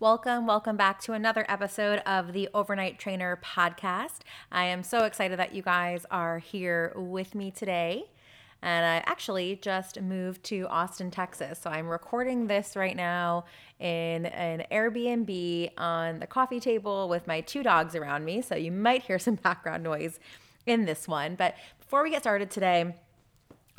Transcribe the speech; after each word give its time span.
Welcome, 0.00 0.46
welcome 0.46 0.76
back 0.76 1.00
to 1.02 1.12
another 1.14 1.44
episode 1.48 1.98
of 2.06 2.32
the 2.32 2.48
Overnight 2.54 3.00
Trainer 3.00 3.36
podcast. 3.44 4.20
I 4.52 4.66
am 4.66 4.84
so 4.84 5.02
excited 5.02 5.40
that 5.40 5.56
you 5.56 5.60
guys 5.60 6.06
are 6.08 6.38
here 6.38 6.92
with 6.94 7.34
me 7.34 7.50
today. 7.50 8.04
And 8.62 8.86
I 8.86 9.02
actually 9.10 9.58
just 9.60 10.00
moved 10.00 10.44
to 10.44 10.68
Austin, 10.68 11.10
Texas. 11.10 11.58
So 11.58 11.68
I'm 11.70 11.88
recording 11.88 12.46
this 12.46 12.76
right 12.76 12.94
now 12.94 13.46
in 13.80 14.26
an 14.26 14.66
Airbnb 14.70 15.72
on 15.76 16.20
the 16.20 16.28
coffee 16.28 16.60
table 16.60 17.08
with 17.08 17.26
my 17.26 17.40
two 17.40 17.64
dogs 17.64 17.96
around 17.96 18.24
me. 18.24 18.40
So 18.40 18.54
you 18.54 18.70
might 18.70 19.02
hear 19.02 19.18
some 19.18 19.34
background 19.42 19.82
noise 19.82 20.20
in 20.64 20.84
this 20.84 21.08
one. 21.08 21.34
But 21.34 21.56
before 21.80 22.04
we 22.04 22.10
get 22.10 22.22
started 22.22 22.52
today, 22.52 22.94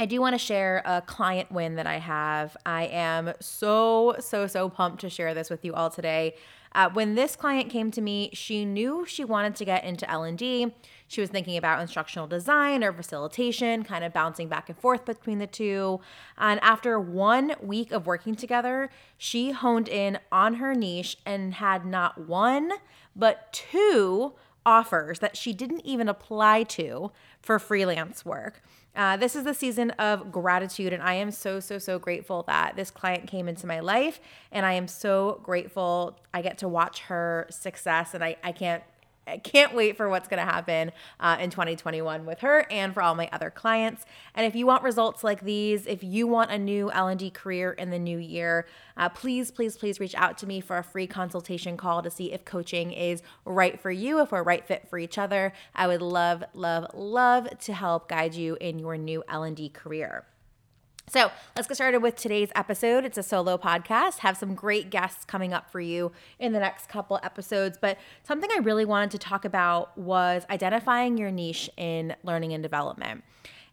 I 0.02 0.06
do 0.06 0.22
want 0.22 0.34
to 0.34 0.40
share 0.40 0.82
a 0.86 1.02
client 1.02 1.52
win 1.52 1.76
that 1.76 1.86
I 1.86 1.98
have. 1.98 2.56
I 2.66 2.86
am 2.86 3.34
so, 3.42 4.16
so, 4.20 4.48
so 4.48 4.70
pumped 4.70 5.02
to 5.02 5.10
share 5.10 5.34
this 5.34 5.50
with 5.50 5.66
you 5.66 5.74
all 5.74 5.90
today. 5.90 6.36
Uh, 6.74 6.90
when 6.94 7.16
this 7.16 7.36
client 7.36 7.70
came 7.70 7.92
to 7.92 8.00
me, 8.00 8.30
she 8.32 8.64
knew 8.64 9.06
she 9.06 9.26
wanted 9.26 9.56
to 9.58 9.66
get 9.66 9.84
into 9.84 10.10
L&D. 10.10 10.74
She 11.10 11.20
was 11.20 11.30
thinking 11.30 11.58
about 11.58 11.82
instructional 11.82 12.28
design 12.28 12.82
or 12.82 12.94
facilitation, 12.94 13.84
kind 13.84 14.06
of 14.06 14.14
bouncing 14.14 14.48
back 14.48 14.70
and 14.70 14.78
forth 14.78 15.04
between 15.04 15.40
the 15.40 15.48
two. 15.48 16.00
And 16.38 16.62
after 16.62 16.98
one 16.98 17.56
week 17.62 17.92
of 17.92 18.08
working 18.08 18.36
together, 18.36 18.90
she 19.18 19.52
honed 19.52 19.90
in 19.90 20.20
on 20.32 20.56
her 20.56 20.74
niche 20.74 21.18
and 21.26 21.56
had 21.56 21.86
not 21.86 22.26
one, 22.26 22.72
but 23.18 23.52
two 23.52 24.34
offers 24.66 25.20
that 25.20 25.36
she 25.36 25.52
didn't 25.52 25.82
even 25.84 26.08
apply 26.08 26.64
to 26.64 27.12
for 27.42 27.60
freelance 27.60 28.24
work. 28.24 28.62
Uh, 29.00 29.16
this 29.16 29.34
is 29.34 29.46
the 29.46 29.54
season 29.54 29.92
of 29.92 30.30
gratitude, 30.30 30.92
and 30.92 31.02
I 31.02 31.14
am 31.14 31.32
so, 31.32 31.62
so, 31.62 31.78
so 31.78 31.98
grateful 31.98 32.44
that 32.48 32.76
this 32.76 32.92
client 32.92 33.28
came 33.28 33.48
into 33.48 33.66
my 33.66 33.80
life. 33.80 34.20
And 34.52 34.66
I 34.66 34.74
am 34.74 34.90
so 34.90 35.40
grateful 35.42 36.20
I 36.34 36.42
get 36.42 36.58
to 36.58 36.68
watch 36.68 37.00
her 37.04 37.48
success, 37.50 38.14
and 38.14 38.22
I, 38.22 38.36
I 38.44 38.52
can't 38.52 38.84
I 39.30 39.38
can't 39.38 39.74
wait 39.74 39.96
for 39.96 40.10
what's 40.10 40.28
going 40.28 40.46
to 40.46 40.52
happen 40.52 40.92
uh, 41.20 41.38
in 41.40 41.50
2021 41.50 42.26
with 42.26 42.40
her 42.40 42.66
and 42.72 42.94
for 42.94 43.04
all 43.04 43.16
my 43.16 43.30
other 43.32 43.50
clients. 43.50 44.06
And 44.34 44.46
if 44.46 44.56
you 44.56 44.66
want 44.66 44.84
results 44.84 45.24
like 45.24 45.42
these, 45.42 45.86
if 45.86 46.04
you 46.04 46.28
want 46.28 46.52
a 46.52 46.58
new 46.58 46.92
L&D 46.92 47.30
career 47.32 47.72
in 47.72 47.90
the 47.90 48.00
new 48.00 48.18
year, 48.18 48.66
uh, 48.98 49.10
please, 49.10 49.52
please, 49.52 49.78
please 49.78 50.00
reach 50.00 50.16
out 50.16 50.38
to 50.40 50.48
me 50.48 50.62
for 50.62 50.78
a 50.78 50.84
free 50.84 51.08
consultation 51.08 51.78
call 51.78 52.02
to 52.02 52.10
see 52.10 52.34
if 52.34 52.44
coaching 52.46 52.92
is 52.92 53.22
right 53.46 53.80
for 53.80 53.92
you, 53.92 54.20
if 54.20 54.32
we're 54.32 54.44
right 54.44 54.66
fit 54.66 54.88
for 54.90 54.98
each 54.98 55.18
other. 55.18 55.54
I 55.76 55.88
would 55.88 56.02
love, 56.02 56.44
love, 56.54 56.88
love 56.94 57.48
to 57.60 57.74
help 57.74 58.10
guide 58.10 58.34
you 58.34 58.58
in 58.60 58.80
your 58.80 58.98
new 58.98 59.24
L&D 59.30 59.70
career. 59.70 60.26
So 61.10 61.32
let's 61.56 61.68
get 61.68 61.74
started 61.74 62.04
with 62.04 62.16
today's 62.16 62.50
episode. 62.54 63.04
It's 63.04 63.18
a 63.18 63.24
solo 63.24 63.58
podcast. 63.58 64.20
Have 64.20 64.38
some 64.38 64.54
great 64.54 64.92
guests 64.92 65.26
coming 65.26 65.54
up 65.54 65.72
for 65.72 65.82
you 65.82 66.12
in 66.38 66.54
the 66.54 66.60
next 66.60 66.88
couple 66.88 67.20
episodes. 67.24 67.80
But 67.82 67.98
something 68.24 68.48
I 68.56 68.60
really 68.60 68.86
wanted 68.86 69.10
to 69.12 69.18
talk 69.18 69.44
about 69.44 69.98
was 69.98 70.46
identifying 70.52 71.18
your 71.18 71.32
niche 71.32 71.68
in 71.78 72.16
learning 72.22 72.54
and 72.54 72.62
development. 72.62 73.24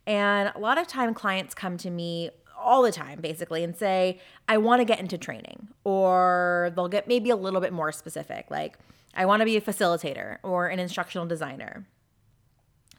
And 0.06 0.50
a 0.54 0.58
lot 0.58 0.78
of 0.78 0.86
time 0.86 1.12
clients 1.12 1.54
come 1.54 1.76
to 1.78 1.90
me 1.90 2.30
all 2.58 2.80
the 2.80 2.92
time 2.92 3.20
basically 3.20 3.62
and 3.62 3.76
say, 3.76 4.18
I 4.48 4.56
want 4.56 4.80
to 4.80 4.86
get 4.86 4.98
into 4.98 5.18
training, 5.18 5.68
or 5.84 6.72
they'll 6.74 6.88
get 6.88 7.06
maybe 7.06 7.28
a 7.28 7.36
little 7.36 7.60
bit 7.60 7.72
more 7.72 7.92
specific, 7.92 8.46
like, 8.50 8.78
I 9.14 9.26
want 9.26 9.40
to 9.40 9.44
be 9.44 9.56
a 9.56 9.60
facilitator 9.60 10.38
or 10.42 10.68
an 10.68 10.78
instructional 10.78 11.26
designer. 11.26 11.86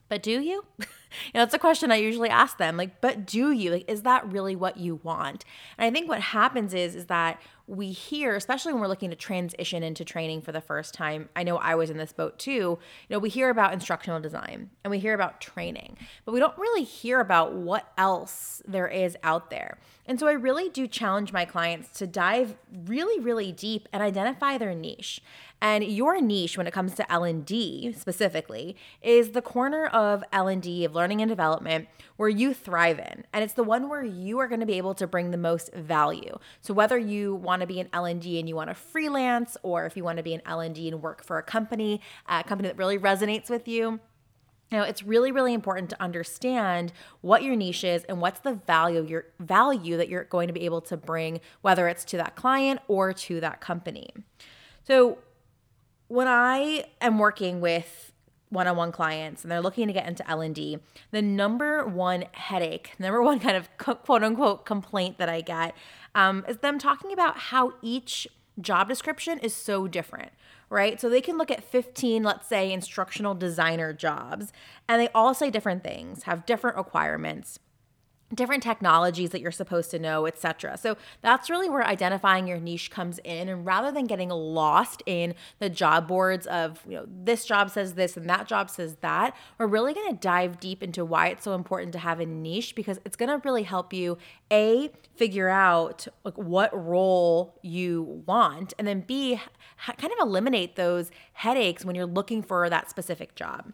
But 0.08 0.22
do 0.22 0.40
you? 0.40 0.64
you 1.26 1.38
know, 1.38 1.42
that's 1.42 1.54
a 1.54 1.58
question 1.58 1.90
I 1.90 1.96
usually 1.96 2.30
ask 2.30 2.58
them. 2.58 2.76
Like, 2.76 3.00
but 3.00 3.26
do 3.26 3.50
you? 3.50 3.70
Like, 3.70 3.90
is 3.90 4.02
that 4.02 4.30
really 4.30 4.56
what 4.56 4.76
you 4.76 5.00
want? 5.02 5.44
And 5.76 5.86
I 5.86 5.90
think 5.90 6.08
what 6.08 6.20
happens 6.20 6.74
is, 6.74 6.94
is 6.94 7.06
that 7.06 7.40
we 7.68 7.92
hear, 7.92 8.34
especially 8.34 8.72
when 8.72 8.80
we're 8.80 8.88
looking 8.88 9.10
to 9.10 9.16
transition 9.16 9.82
into 9.82 10.02
training 10.02 10.40
for 10.40 10.52
the 10.52 10.60
first 10.60 10.94
time. 10.94 11.28
I 11.36 11.42
know 11.42 11.58
I 11.58 11.74
was 11.74 11.90
in 11.90 11.98
this 11.98 12.14
boat 12.14 12.38
too. 12.38 12.50
You 12.50 12.78
know, 13.10 13.18
we 13.18 13.28
hear 13.28 13.50
about 13.50 13.74
instructional 13.74 14.20
design 14.20 14.70
and 14.82 14.90
we 14.90 14.98
hear 14.98 15.12
about 15.12 15.42
training, 15.42 15.98
but 16.24 16.32
we 16.32 16.40
don't 16.40 16.56
really 16.56 16.82
hear 16.82 17.20
about 17.20 17.52
what 17.52 17.92
else 17.98 18.62
there 18.66 18.88
is 18.88 19.18
out 19.22 19.50
there. 19.50 19.76
And 20.06 20.18
so 20.18 20.26
I 20.26 20.32
really 20.32 20.70
do 20.70 20.86
challenge 20.86 21.34
my 21.34 21.44
clients 21.44 21.90
to 21.98 22.06
dive 22.06 22.56
really, 22.86 23.20
really 23.20 23.52
deep 23.52 23.86
and 23.92 24.02
identify 24.02 24.56
their 24.56 24.74
niche. 24.74 25.20
And 25.60 25.82
your 25.84 26.20
niche 26.20 26.56
when 26.56 26.66
it 26.66 26.72
comes 26.72 26.94
to 26.94 27.12
L&D 27.12 27.92
specifically 27.98 28.76
is 29.02 29.30
the 29.30 29.42
corner 29.42 29.86
of 29.86 30.22
L&D 30.32 30.84
of 30.84 30.94
learning 30.94 31.20
and 31.20 31.28
development 31.28 31.88
where 32.16 32.28
you 32.28 32.54
thrive 32.54 32.98
in. 32.98 33.24
And 33.32 33.42
it's 33.42 33.54
the 33.54 33.64
one 33.64 33.88
where 33.88 34.04
you 34.04 34.38
are 34.38 34.46
going 34.46 34.60
to 34.60 34.66
be 34.66 34.78
able 34.78 34.94
to 34.94 35.06
bring 35.06 35.30
the 35.30 35.36
most 35.36 35.72
value. 35.74 36.38
So 36.60 36.72
whether 36.72 36.96
you 36.96 37.34
want 37.34 37.60
to 37.60 37.66
be 37.66 37.80
an 37.80 37.88
L&D 37.92 38.38
and 38.38 38.48
you 38.48 38.54
want 38.54 38.70
to 38.70 38.74
freelance 38.74 39.56
or 39.62 39.84
if 39.86 39.96
you 39.96 40.04
want 40.04 40.18
to 40.18 40.22
be 40.22 40.34
an 40.34 40.42
L&D 40.46 40.88
and 40.88 41.02
work 41.02 41.24
for 41.24 41.38
a 41.38 41.42
company, 41.42 42.00
a 42.28 42.44
company 42.44 42.68
that 42.68 42.78
really 42.78 42.98
resonates 42.98 43.50
with 43.50 43.66
you, 43.66 43.98
you 44.70 44.76
know, 44.76 44.84
it's 44.84 45.02
really, 45.02 45.32
really 45.32 45.54
important 45.54 45.90
to 45.90 46.02
understand 46.02 46.92
what 47.22 47.42
your 47.42 47.56
niche 47.56 47.84
is 47.84 48.04
and 48.04 48.20
what's 48.20 48.40
the 48.40 48.52
value 48.52 49.02
your 49.06 49.24
value 49.40 49.96
that 49.96 50.08
you're 50.10 50.24
going 50.24 50.46
to 50.46 50.52
be 50.52 50.66
able 50.66 50.82
to 50.82 50.96
bring, 50.96 51.40
whether 51.62 51.88
it's 51.88 52.04
to 52.04 52.18
that 52.18 52.36
client 52.36 52.80
or 52.86 53.14
to 53.14 53.40
that 53.40 53.60
company. 53.60 54.10
So 54.86 55.18
when 56.08 56.26
I 56.26 56.84
am 57.00 57.18
working 57.18 57.60
with 57.60 58.12
one-on-one 58.50 58.92
clients 58.92 59.42
and 59.42 59.52
they're 59.52 59.60
looking 59.60 59.86
to 59.86 59.92
get 59.92 60.08
into 60.08 60.28
L&D, 60.28 60.78
the 61.10 61.22
number 61.22 61.86
one 61.86 62.24
headache, 62.32 62.92
number 62.98 63.22
one 63.22 63.38
kind 63.38 63.56
of 63.56 63.68
quote 63.78 64.22
unquote 64.22 64.64
complaint 64.66 65.18
that 65.18 65.28
I 65.28 65.40
get 65.40 65.74
um, 66.14 66.44
is 66.48 66.58
them 66.58 66.78
talking 66.78 67.12
about 67.12 67.38
how 67.38 67.74
each 67.82 68.26
job 68.60 68.88
description 68.88 69.38
is 69.38 69.54
so 69.54 69.86
different, 69.86 70.32
right? 70.68 71.00
So 71.00 71.08
they 71.08 71.20
can 71.20 71.38
look 71.38 71.50
at 71.50 71.62
15, 71.62 72.22
let's 72.22 72.48
say, 72.48 72.72
instructional 72.72 73.34
designer 73.34 73.92
jobs, 73.92 74.52
and 74.88 75.00
they 75.00 75.08
all 75.14 75.32
say 75.34 75.50
different 75.50 75.84
things, 75.84 76.24
have 76.24 76.44
different 76.44 76.76
requirements 76.76 77.60
different 78.34 78.62
technologies 78.62 79.30
that 79.30 79.40
you're 79.40 79.50
supposed 79.50 79.90
to 79.90 79.98
know, 79.98 80.26
etc. 80.26 80.76
So 80.76 80.96
that's 81.22 81.48
really 81.48 81.68
where 81.68 81.84
identifying 81.84 82.46
your 82.46 82.58
niche 82.58 82.90
comes 82.90 83.18
in 83.24 83.48
and 83.48 83.64
rather 83.64 83.90
than 83.90 84.06
getting 84.06 84.28
lost 84.28 85.02
in 85.06 85.34
the 85.60 85.70
job 85.70 86.06
boards 86.06 86.46
of, 86.46 86.84
you 86.86 86.96
know, 86.96 87.06
this 87.08 87.46
job 87.46 87.70
says 87.70 87.94
this 87.94 88.16
and 88.16 88.28
that 88.28 88.46
job 88.46 88.68
says 88.68 88.96
that, 89.00 89.34
we're 89.58 89.66
really 89.66 89.94
going 89.94 90.10
to 90.10 90.18
dive 90.18 90.60
deep 90.60 90.82
into 90.82 91.04
why 91.04 91.28
it's 91.28 91.44
so 91.44 91.54
important 91.54 91.92
to 91.92 91.98
have 91.98 92.20
a 92.20 92.26
niche 92.26 92.74
because 92.74 93.00
it's 93.04 93.16
going 93.16 93.30
to 93.30 93.40
really 93.48 93.62
help 93.62 93.92
you 93.92 94.18
a 94.52 94.90
figure 95.16 95.48
out 95.48 96.06
like 96.24 96.36
what 96.36 96.70
role 96.72 97.58
you 97.62 98.22
want 98.26 98.72
and 98.78 98.86
then 98.86 99.00
b 99.00 99.40
kind 99.96 100.12
of 100.12 100.18
eliminate 100.20 100.76
those 100.76 101.10
headaches 101.32 101.84
when 101.84 101.94
you're 101.94 102.06
looking 102.06 102.42
for 102.42 102.68
that 102.68 102.90
specific 102.90 103.34
job. 103.34 103.72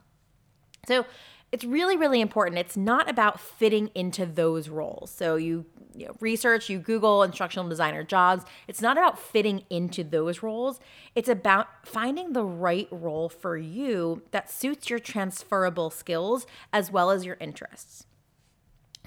So 0.87 1.07
it's 1.55 1.65
really 1.65 1.97
really 1.97 2.21
important. 2.21 2.59
It's 2.59 2.77
not 2.77 3.09
about 3.09 3.39
fitting 3.39 3.89
into 3.95 4.27
those 4.27 4.69
roles. 4.69 5.13
So 5.13 5.37
you, 5.37 5.65
you 5.95 6.07
know, 6.07 6.17
research 6.19 6.69
you 6.69 6.81
google 6.81 7.23
instructional 7.23 7.69
designer 7.69 8.03
jobs. 8.03 8.45
It's 8.67 8.83
not 8.83 8.99
about 8.99 9.21
fitting 9.21 9.63
into 9.71 10.03
those 10.03 10.43
roles. 10.43 10.81
It's 11.15 11.29
about 11.29 11.69
finding 11.87 12.33
the 12.33 12.43
right 12.43 12.89
role 12.91 13.29
for 13.29 13.57
you 13.57 14.23
that 14.33 14.51
suits 14.51 14.91
your 14.91 14.99
transferable 14.99 15.91
skills 15.91 16.45
as 16.73 16.91
well 16.91 17.13
as 17.13 17.25
your 17.25 17.37
interests. 17.39 18.05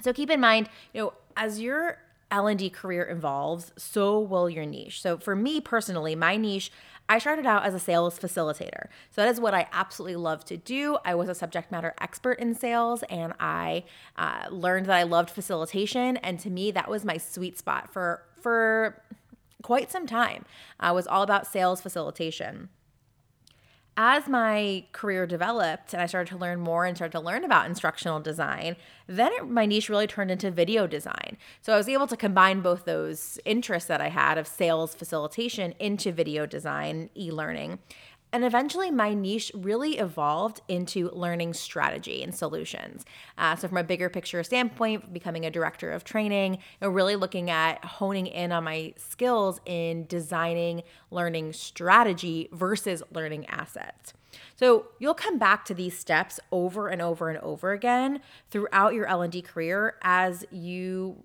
So 0.00 0.14
keep 0.14 0.30
in 0.30 0.40
mind 0.40 0.70
you 0.94 1.02
know 1.02 1.12
as 1.36 1.60
you're 1.60 1.98
L&D 2.30 2.70
career 2.70 3.04
involves, 3.04 3.72
so 3.76 4.18
will 4.20 4.50
your 4.50 4.66
niche. 4.66 5.00
So 5.00 5.18
for 5.18 5.34
me 5.34 5.60
personally, 5.60 6.14
my 6.14 6.36
niche, 6.36 6.70
I 7.08 7.18
started 7.18 7.46
out 7.46 7.64
as 7.64 7.72
a 7.72 7.78
sales 7.78 8.18
facilitator. 8.18 8.88
So 9.10 9.22
that 9.22 9.28
is 9.28 9.40
what 9.40 9.54
I 9.54 9.66
absolutely 9.72 10.16
love 10.16 10.44
to 10.46 10.58
do. 10.58 10.98
I 11.04 11.14
was 11.14 11.30
a 11.30 11.34
subject 11.34 11.72
matter 11.72 11.94
expert 12.00 12.38
in 12.38 12.54
sales 12.54 13.02
and 13.04 13.32
I 13.40 13.84
uh, 14.16 14.46
learned 14.50 14.86
that 14.86 14.96
I 14.96 15.04
loved 15.04 15.30
facilitation. 15.30 16.18
And 16.18 16.38
to 16.40 16.50
me, 16.50 16.70
that 16.72 16.90
was 16.90 17.04
my 17.04 17.16
sweet 17.16 17.56
spot 17.56 17.90
for, 17.90 18.22
for 18.40 19.02
quite 19.62 19.90
some 19.90 20.06
time. 20.06 20.44
I 20.78 20.92
was 20.92 21.06
all 21.06 21.22
about 21.22 21.46
sales 21.46 21.80
facilitation 21.80 22.68
as 24.00 24.28
my 24.28 24.84
career 24.92 25.26
developed 25.26 25.92
and 25.92 26.00
I 26.00 26.06
started 26.06 26.30
to 26.30 26.38
learn 26.38 26.60
more 26.60 26.86
and 26.86 26.96
started 26.96 27.18
to 27.18 27.20
learn 27.20 27.42
about 27.42 27.66
instructional 27.66 28.20
design, 28.20 28.76
then 29.08 29.32
it, 29.32 29.50
my 29.50 29.66
niche 29.66 29.88
really 29.88 30.06
turned 30.06 30.30
into 30.30 30.52
video 30.52 30.86
design. 30.86 31.36
So 31.62 31.74
I 31.74 31.76
was 31.76 31.88
able 31.88 32.06
to 32.06 32.16
combine 32.16 32.60
both 32.60 32.84
those 32.84 33.40
interests 33.44 33.88
that 33.88 34.00
I 34.00 34.10
had 34.10 34.38
of 34.38 34.46
sales 34.46 34.94
facilitation 34.94 35.74
into 35.80 36.12
video 36.12 36.46
design, 36.46 37.10
e 37.16 37.32
learning. 37.32 37.80
And 38.32 38.44
eventually, 38.44 38.90
my 38.90 39.14
niche 39.14 39.50
really 39.54 39.98
evolved 39.98 40.60
into 40.68 41.10
learning 41.10 41.54
strategy 41.54 42.22
and 42.22 42.34
solutions. 42.34 43.04
Uh, 43.38 43.56
so, 43.56 43.68
from 43.68 43.78
a 43.78 43.84
bigger 43.84 44.10
picture 44.10 44.42
standpoint, 44.42 45.12
becoming 45.12 45.46
a 45.46 45.50
director 45.50 45.90
of 45.90 46.04
training, 46.04 46.58
and 46.80 46.94
really 46.94 47.16
looking 47.16 47.50
at 47.50 47.84
honing 47.84 48.26
in 48.26 48.52
on 48.52 48.64
my 48.64 48.92
skills 48.96 49.60
in 49.64 50.06
designing 50.06 50.82
learning 51.10 51.52
strategy 51.52 52.48
versus 52.52 53.02
learning 53.12 53.46
assets. 53.46 54.12
So 54.56 54.86
you'll 54.98 55.14
come 55.14 55.38
back 55.38 55.64
to 55.66 55.74
these 55.74 55.96
steps 55.96 56.40
over 56.50 56.88
and 56.88 57.00
over 57.00 57.30
and 57.30 57.38
over 57.38 57.72
again 57.72 58.20
throughout 58.50 58.94
your 58.94 59.06
L&D 59.06 59.42
career 59.42 59.94
as 60.02 60.44
you 60.50 61.22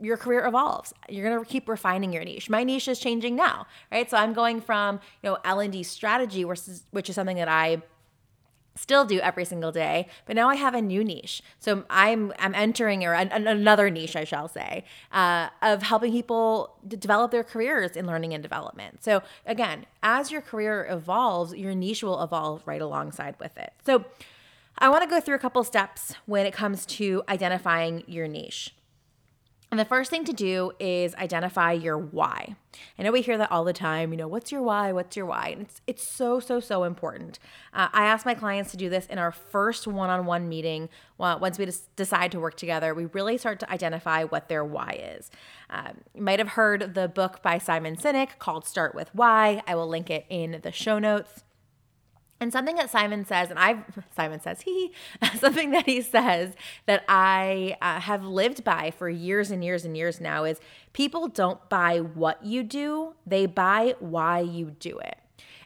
your 0.00 0.16
career 0.16 0.46
evolves. 0.46 0.92
You're 1.08 1.28
going 1.28 1.44
to 1.44 1.50
keep 1.50 1.68
refining 1.68 2.12
your 2.12 2.24
niche. 2.24 2.50
My 2.50 2.64
niche 2.64 2.88
is 2.88 2.98
changing 2.98 3.36
now, 3.36 3.66
right? 3.90 4.08
So 4.10 4.16
I'm 4.16 4.32
going 4.32 4.60
from, 4.60 5.00
you 5.22 5.30
know, 5.30 5.38
L&D 5.44 5.82
strategy 5.82 6.44
which 6.44 6.68
is, 6.68 7.14
something 7.14 7.36
that 7.36 7.48
I 7.48 7.82
still 8.74 9.04
do 9.04 9.20
every 9.20 9.44
single 9.44 9.70
day 9.70 10.06
but 10.24 10.34
now 10.34 10.48
i 10.48 10.54
have 10.54 10.74
a 10.74 10.80
new 10.80 11.04
niche 11.04 11.42
so 11.58 11.84
i'm 11.90 12.32
i'm 12.38 12.54
entering 12.54 13.04
or 13.04 13.12
an, 13.12 13.30
another 13.30 13.90
niche 13.90 14.16
i 14.16 14.24
shall 14.24 14.48
say 14.48 14.82
uh, 15.12 15.48
of 15.60 15.82
helping 15.82 16.10
people 16.10 16.74
develop 16.88 17.30
their 17.30 17.44
careers 17.44 17.96
in 17.96 18.06
learning 18.06 18.32
and 18.32 18.42
development 18.42 19.04
so 19.04 19.22
again 19.44 19.84
as 20.02 20.32
your 20.32 20.40
career 20.40 20.86
evolves 20.90 21.54
your 21.54 21.74
niche 21.74 22.02
will 22.02 22.22
evolve 22.22 22.62
right 22.66 22.80
alongside 22.80 23.34
with 23.38 23.56
it 23.58 23.74
so 23.84 24.04
i 24.78 24.88
want 24.88 25.02
to 25.02 25.08
go 25.08 25.20
through 25.20 25.34
a 25.34 25.40
couple 25.40 25.62
steps 25.64 26.14
when 26.24 26.46
it 26.46 26.54
comes 26.54 26.86
to 26.86 27.22
identifying 27.28 28.02
your 28.06 28.26
niche 28.26 28.74
and 29.72 29.80
the 29.80 29.86
first 29.86 30.10
thing 30.10 30.24
to 30.26 30.34
do 30.34 30.72
is 30.78 31.14
identify 31.14 31.72
your 31.72 31.96
why. 31.96 32.56
I 32.98 33.02
know 33.02 33.10
we 33.10 33.22
hear 33.22 33.38
that 33.38 33.50
all 33.50 33.64
the 33.64 33.72
time. 33.72 34.12
You 34.12 34.18
know, 34.18 34.28
what's 34.28 34.52
your 34.52 34.60
why? 34.60 34.92
What's 34.92 35.16
your 35.16 35.24
why? 35.24 35.48
And 35.48 35.62
it's 35.62 35.80
it's 35.86 36.06
so 36.06 36.40
so 36.40 36.60
so 36.60 36.84
important. 36.84 37.38
Uh, 37.72 37.88
I 37.90 38.04
ask 38.04 38.26
my 38.26 38.34
clients 38.34 38.70
to 38.72 38.76
do 38.76 38.90
this 38.90 39.06
in 39.06 39.18
our 39.18 39.32
first 39.32 39.86
one-on-one 39.86 40.46
meeting. 40.46 40.90
Once 41.18 41.58
we 41.58 41.66
decide 41.96 42.30
to 42.32 42.38
work 42.38 42.56
together, 42.56 42.92
we 42.92 43.06
really 43.06 43.38
start 43.38 43.60
to 43.60 43.72
identify 43.72 44.24
what 44.24 44.48
their 44.48 44.62
why 44.62 45.00
is. 45.16 45.30
Um, 45.70 46.02
you 46.14 46.20
might 46.20 46.38
have 46.38 46.48
heard 46.48 46.94
the 46.94 47.08
book 47.08 47.42
by 47.42 47.56
Simon 47.56 47.96
Sinek 47.96 48.38
called 48.38 48.66
"Start 48.66 48.94
with 48.94 49.08
Why." 49.14 49.62
I 49.66 49.74
will 49.74 49.88
link 49.88 50.10
it 50.10 50.26
in 50.28 50.60
the 50.62 50.70
show 50.70 50.98
notes. 50.98 51.44
And 52.42 52.52
something 52.52 52.74
that 52.74 52.90
Simon 52.90 53.24
says, 53.24 53.50
and 53.50 53.58
I've, 53.58 53.84
Simon 54.16 54.40
says, 54.40 54.60
he, 54.64 54.92
something 55.38 55.70
that 55.70 55.86
he 55.86 56.02
says 56.02 56.54
that 56.86 57.04
I 57.08 57.76
uh, 57.80 58.00
have 58.00 58.24
lived 58.24 58.64
by 58.64 58.90
for 58.90 59.08
years 59.08 59.52
and 59.52 59.62
years 59.62 59.84
and 59.84 59.96
years 59.96 60.20
now 60.20 60.42
is 60.42 60.60
people 60.92 61.28
don't 61.28 61.66
buy 61.68 62.00
what 62.00 62.44
you 62.44 62.64
do, 62.64 63.14
they 63.24 63.46
buy 63.46 63.94
why 64.00 64.40
you 64.40 64.72
do 64.80 64.98
it. 64.98 65.18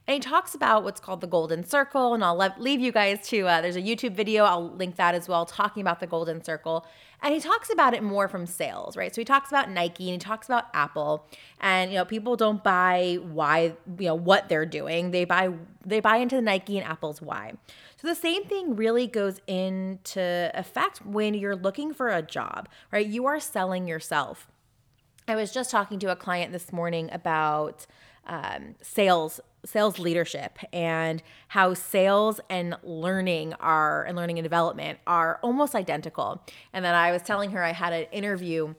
And 0.08 0.14
he 0.14 0.20
talks 0.20 0.54
about 0.54 0.84
what's 0.84 1.00
called 1.00 1.20
the 1.20 1.26
golden 1.26 1.64
circle. 1.64 2.14
And 2.14 2.22
I'll 2.22 2.54
leave 2.58 2.80
you 2.80 2.92
guys 2.92 3.26
to, 3.28 3.46
uh, 3.48 3.60
there's 3.60 3.76
a 3.76 3.82
YouTube 3.82 4.14
video, 4.14 4.44
I'll 4.44 4.70
link 4.70 4.96
that 4.96 5.14
as 5.14 5.28
well, 5.28 5.44
talking 5.44 5.80
about 5.80 5.98
the 5.98 6.06
golden 6.06 6.44
circle. 6.44 6.86
And 7.22 7.34
he 7.34 7.40
talks 7.40 7.70
about 7.70 7.94
it 7.94 8.02
more 8.02 8.28
from 8.28 8.46
sales, 8.46 8.96
right? 8.96 9.12
So 9.12 9.20
he 9.20 9.24
talks 9.24 9.50
about 9.50 9.70
Nike 9.70 10.10
and 10.10 10.22
he 10.22 10.24
talks 10.24 10.46
about 10.46 10.66
Apple. 10.74 11.26
And 11.60 11.90
you 11.90 11.98
know, 11.98 12.04
people 12.04 12.36
don't 12.36 12.62
buy 12.62 13.18
why, 13.20 13.74
you 13.98 14.06
know, 14.06 14.14
what 14.14 14.48
they're 14.48 14.66
doing. 14.66 15.10
They 15.10 15.24
buy 15.24 15.50
they 15.84 16.00
buy 16.00 16.16
into 16.16 16.36
the 16.36 16.42
Nike 16.42 16.78
and 16.78 16.86
Apple's 16.86 17.22
why. 17.22 17.54
So 17.96 18.06
the 18.06 18.14
same 18.14 18.44
thing 18.44 18.76
really 18.76 19.06
goes 19.06 19.40
into 19.46 20.50
effect 20.54 21.04
when 21.04 21.34
you're 21.34 21.56
looking 21.56 21.94
for 21.94 22.10
a 22.10 22.22
job, 22.22 22.68
right? 22.92 23.06
You 23.06 23.26
are 23.26 23.40
selling 23.40 23.88
yourself. 23.88 24.48
I 25.26 25.34
was 25.34 25.52
just 25.52 25.70
talking 25.70 25.98
to 26.00 26.12
a 26.12 26.16
client 26.16 26.52
this 26.52 26.72
morning 26.72 27.08
about 27.12 27.86
um, 28.26 28.74
sales 28.82 29.40
sales 29.66 29.98
leadership 29.98 30.58
and 30.72 31.22
how 31.48 31.74
sales 31.74 32.40
and 32.48 32.76
learning 32.82 33.52
are 33.54 34.04
and 34.04 34.16
learning 34.16 34.38
and 34.38 34.44
development 34.44 34.98
are 35.06 35.38
almost 35.42 35.74
identical. 35.74 36.42
And 36.72 36.84
then 36.84 36.94
i 36.94 37.10
was 37.12 37.22
telling 37.22 37.50
her 37.50 37.62
i 37.62 37.72
had 37.72 37.92
an 37.92 38.06
interview 38.12 38.74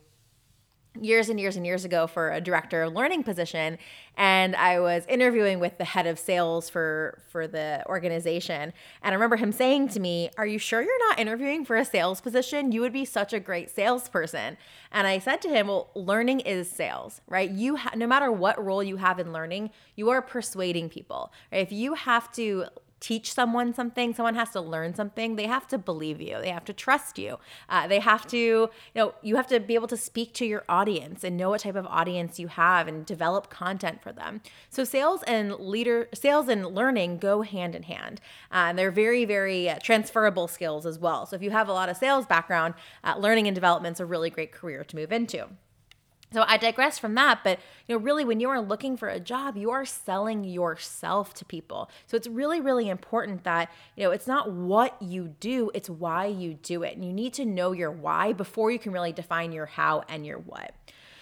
years 1.02 1.30
and 1.30 1.40
years 1.40 1.56
and 1.56 1.66
years 1.66 1.86
ago 1.86 2.08
for 2.08 2.32
a 2.32 2.42
director 2.42 2.84
of 2.84 2.94
learning 2.94 3.24
position 3.24 3.78
and 4.16 4.56
I 4.56 4.80
was 4.80 5.06
interviewing 5.08 5.60
with 5.60 5.78
the 5.78 5.86
head 5.86 6.08
of 6.08 6.18
sales 6.18 6.70
for 6.70 7.20
for 7.30 7.48
the 7.48 7.84
organization 7.88 8.74
and 9.04 9.12
I 9.12 9.14
remember 9.14 9.36
him 9.36 9.52
saying 9.52 9.90
to 9.90 10.00
me, 10.00 10.30
"Are 10.38 10.46
you 10.46 10.60
sure 10.60 10.82
you're 10.82 11.10
not 11.10 11.20
interviewing 11.20 11.66
for 11.66 11.76
a 11.76 11.86
sales 11.86 12.22
position? 12.22 12.72
You 12.72 12.82
would 12.82 12.94
be 12.94 13.06
such 13.06 13.34
a 13.34 13.40
great 13.40 13.70
salesperson." 13.70 14.58
And 14.92 15.06
I 15.08 15.20
said 15.20 15.42
to 15.44 15.50
him, 15.50 15.68
"Well, 15.68 15.90
learning 15.94 16.42
is 16.42 16.70
sales, 16.70 17.22
right? 17.28 17.50
You 17.50 17.76
ha- 17.78 17.92
no 17.96 18.08
matter 18.08 18.32
what 18.32 18.64
role 18.64 18.84
you 18.84 18.98
have 18.98 19.20
in 19.20 19.34
learning, 19.34 19.72
you 19.96 20.10
are 20.10 20.22
persuading 20.22 20.90
people. 20.90 21.32
Right? 21.52 21.62
If 21.62 21.72
you 21.72 21.94
have 21.94 22.32
to 22.34 22.68
teach 23.00 23.34
someone 23.34 23.74
something, 23.74 24.14
someone 24.14 24.36
has 24.36 24.50
to 24.52 24.62
learn 24.62 24.96
something, 24.96 25.36
they 25.36 25.48
have 25.48 25.68
to 25.68 25.78
believe 25.78 26.22
you. 26.22 26.40
They 26.42 26.50
have 26.50 26.66
to 26.66 26.74
trust 26.74 27.18
you. 27.18 27.38
Uh, 27.70 27.88
they 27.88 28.00
have 28.00 28.26
to, 28.28 28.38
you 28.38 28.70
know, 28.96 29.14
you 29.22 29.36
have 29.36 29.48
to 29.48 29.60
be 29.60 29.76
able 29.76 29.88
to 29.88 29.98
speak 29.98 30.34
to 30.36 30.46
your 30.46 30.64
audience 30.68 31.24
and 31.24 31.38
know 31.38 31.52
what 31.52 31.62
type 31.62 31.76
of 31.76 31.86
audience 31.88 32.40
you 32.40 32.48
have 32.48 32.88
and 32.88 33.06
develop 33.06 33.50
content 33.50 34.02
for 34.02 34.12
them. 34.12 34.42
So 34.70 34.84
sales 34.84 35.24
and 35.24 35.54
leader, 35.54 36.10
sales 36.14 36.48
and 36.48 36.66
learning 36.66 37.20
go 37.20 37.42
hand 37.42 37.76
in 37.76 37.84
hand. 37.84 38.20
Uh, 38.52 38.70
and 38.70 38.80
they're 38.80 38.92
very, 38.92 39.26
very 39.26 39.70
uh, 39.70 39.80
transferable 39.80 40.48
skills 40.48 40.86
as 40.86 40.98
well. 40.98 41.26
So 41.26 41.36
if 41.36 41.42
you 41.42 41.52
have 41.52 41.70
a 41.70 41.74
lot 41.74 41.90
of 41.90 41.98
sales 41.98 42.26
background, 42.26 42.74
uh, 43.04 43.16
learning 43.18 43.48
and 43.48 43.56
development 43.56 43.98
is 43.98 44.00
a 44.00 44.06
really 44.06 44.30
great 44.30 44.52
career 44.52 44.84
to 44.84 44.96
move 44.96 45.12
into. 45.12 45.48
So 46.34 46.44
I 46.46 46.58
digress 46.58 47.00
from 47.00 47.16
that, 47.16 47.40
but 47.44 47.60
you 47.88 47.96
know, 47.96 48.02
really 48.02 48.26
when 48.26 48.42
you 48.42 48.50
are 48.50 48.60
looking 48.60 48.98
for 48.98 49.08
a 49.08 49.20
job, 49.20 49.56
you 49.56 49.72
are 49.72 49.86
selling 49.86 50.44
yourself 50.44 51.34
to 51.36 51.46
people. 51.46 51.90
So 52.06 52.18
it's 52.18 52.28
really, 52.28 52.60
really 52.60 52.90
important 52.90 53.46
that, 53.46 53.72
you 53.96 54.04
know, 54.04 54.12
it's 54.12 54.28
not 54.28 54.52
what 54.52 55.02
you 55.02 55.36
do, 55.40 55.72
it's 55.74 55.90
why 55.90 56.26
you 56.26 56.56
do 56.56 56.84
it. 56.84 56.96
And 56.96 57.06
you 57.06 57.14
need 57.14 57.34
to 57.36 57.46
know 57.46 57.72
your 57.72 57.92
why 57.92 58.34
before 58.34 58.72
you 58.72 58.80
can 58.80 58.92
really 58.92 59.14
define 59.14 59.54
your 59.54 59.68
how 59.68 60.04
and 60.10 60.26
your 60.26 60.38
what. 60.38 60.74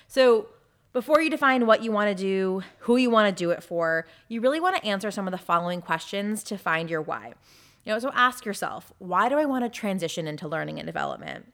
So 0.07 0.47
before 0.91 1.21
you 1.21 1.29
define 1.29 1.67
what 1.67 1.83
you 1.83 1.91
want 1.91 2.09
to 2.09 2.15
do, 2.15 2.63
who 2.79 2.97
you 2.97 3.11
want 3.11 3.27
to 3.27 3.43
do 3.43 3.51
it 3.51 3.61
for, 3.61 4.07
you 4.27 4.41
really 4.41 4.59
want 4.59 4.75
to 4.77 4.85
answer 4.85 5.11
some 5.11 5.27
of 5.27 5.31
the 5.31 5.37
following 5.37 5.81
questions 5.81 6.41
to 6.45 6.57
find 6.57 6.89
your 6.89 7.01
why. 7.01 7.33
You 7.83 7.93
know, 7.93 7.99
so 7.99 8.11
ask 8.15 8.43
yourself, 8.43 8.91
why 8.97 9.29
do 9.29 9.37
I 9.37 9.45
want 9.45 9.65
to 9.65 9.69
transition 9.69 10.25
into 10.25 10.47
learning 10.47 10.79
and 10.79 10.87
development? 10.87 11.51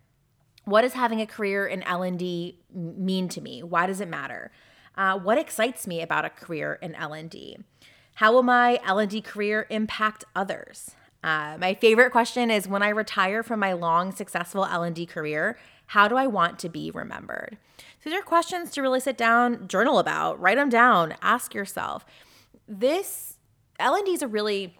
What 0.65 0.81
does 0.81 0.93
having 0.93 1.21
a 1.21 1.25
career 1.25 1.65
in 1.65 1.83
L&D 1.83 2.59
mean 2.73 3.29
to 3.29 3.41
me? 3.41 3.63
Why 3.63 3.87
does 3.87 4.01
it 4.01 4.07
matter? 4.07 4.51
Uh, 4.95 5.17
what 5.17 5.37
excites 5.37 5.87
me 5.87 6.01
about 6.01 6.25
a 6.25 6.29
career 6.29 6.77
in 6.81 6.95
L&D? 6.95 7.57
How 8.15 8.31
will 8.31 8.43
my 8.43 8.79
L&D 8.85 9.21
career 9.21 9.65
impact 9.69 10.23
others? 10.35 10.91
Uh, 11.23 11.57
my 11.59 11.73
favorite 11.73 12.11
question 12.11 12.51
is 12.51 12.67
when 12.67 12.83
I 12.83 12.89
retire 12.89 13.43
from 13.43 13.59
my 13.59 13.73
long 13.73 14.11
successful 14.11 14.65
L&D 14.65 15.05
career, 15.05 15.57
how 15.87 16.07
do 16.07 16.15
I 16.15 16.27
want 16.27 16.59
to 16.59 16.69
be 16.69 16.91
remembered? 16.91 17.57
So 18.03 18.09
these 18.09 18.19
are 18.19 18.23
questions 18.23 18.71
to 18.71 18.81
really 18.81 18.99
sit 18.99 19.17
down, 19.17 19.67
journal 19.67 19.99
about, 19.99 20.39
write 20.39 20.57
them 20.57 20.69
down, 20.69 21.15
ask 21.21 21.53
yourself. 21.53 22.05
This 22.67 23.37
L&D 23.79 24.11
is 24.11 24.21
a 24.21 24.27
really 24.27 24.77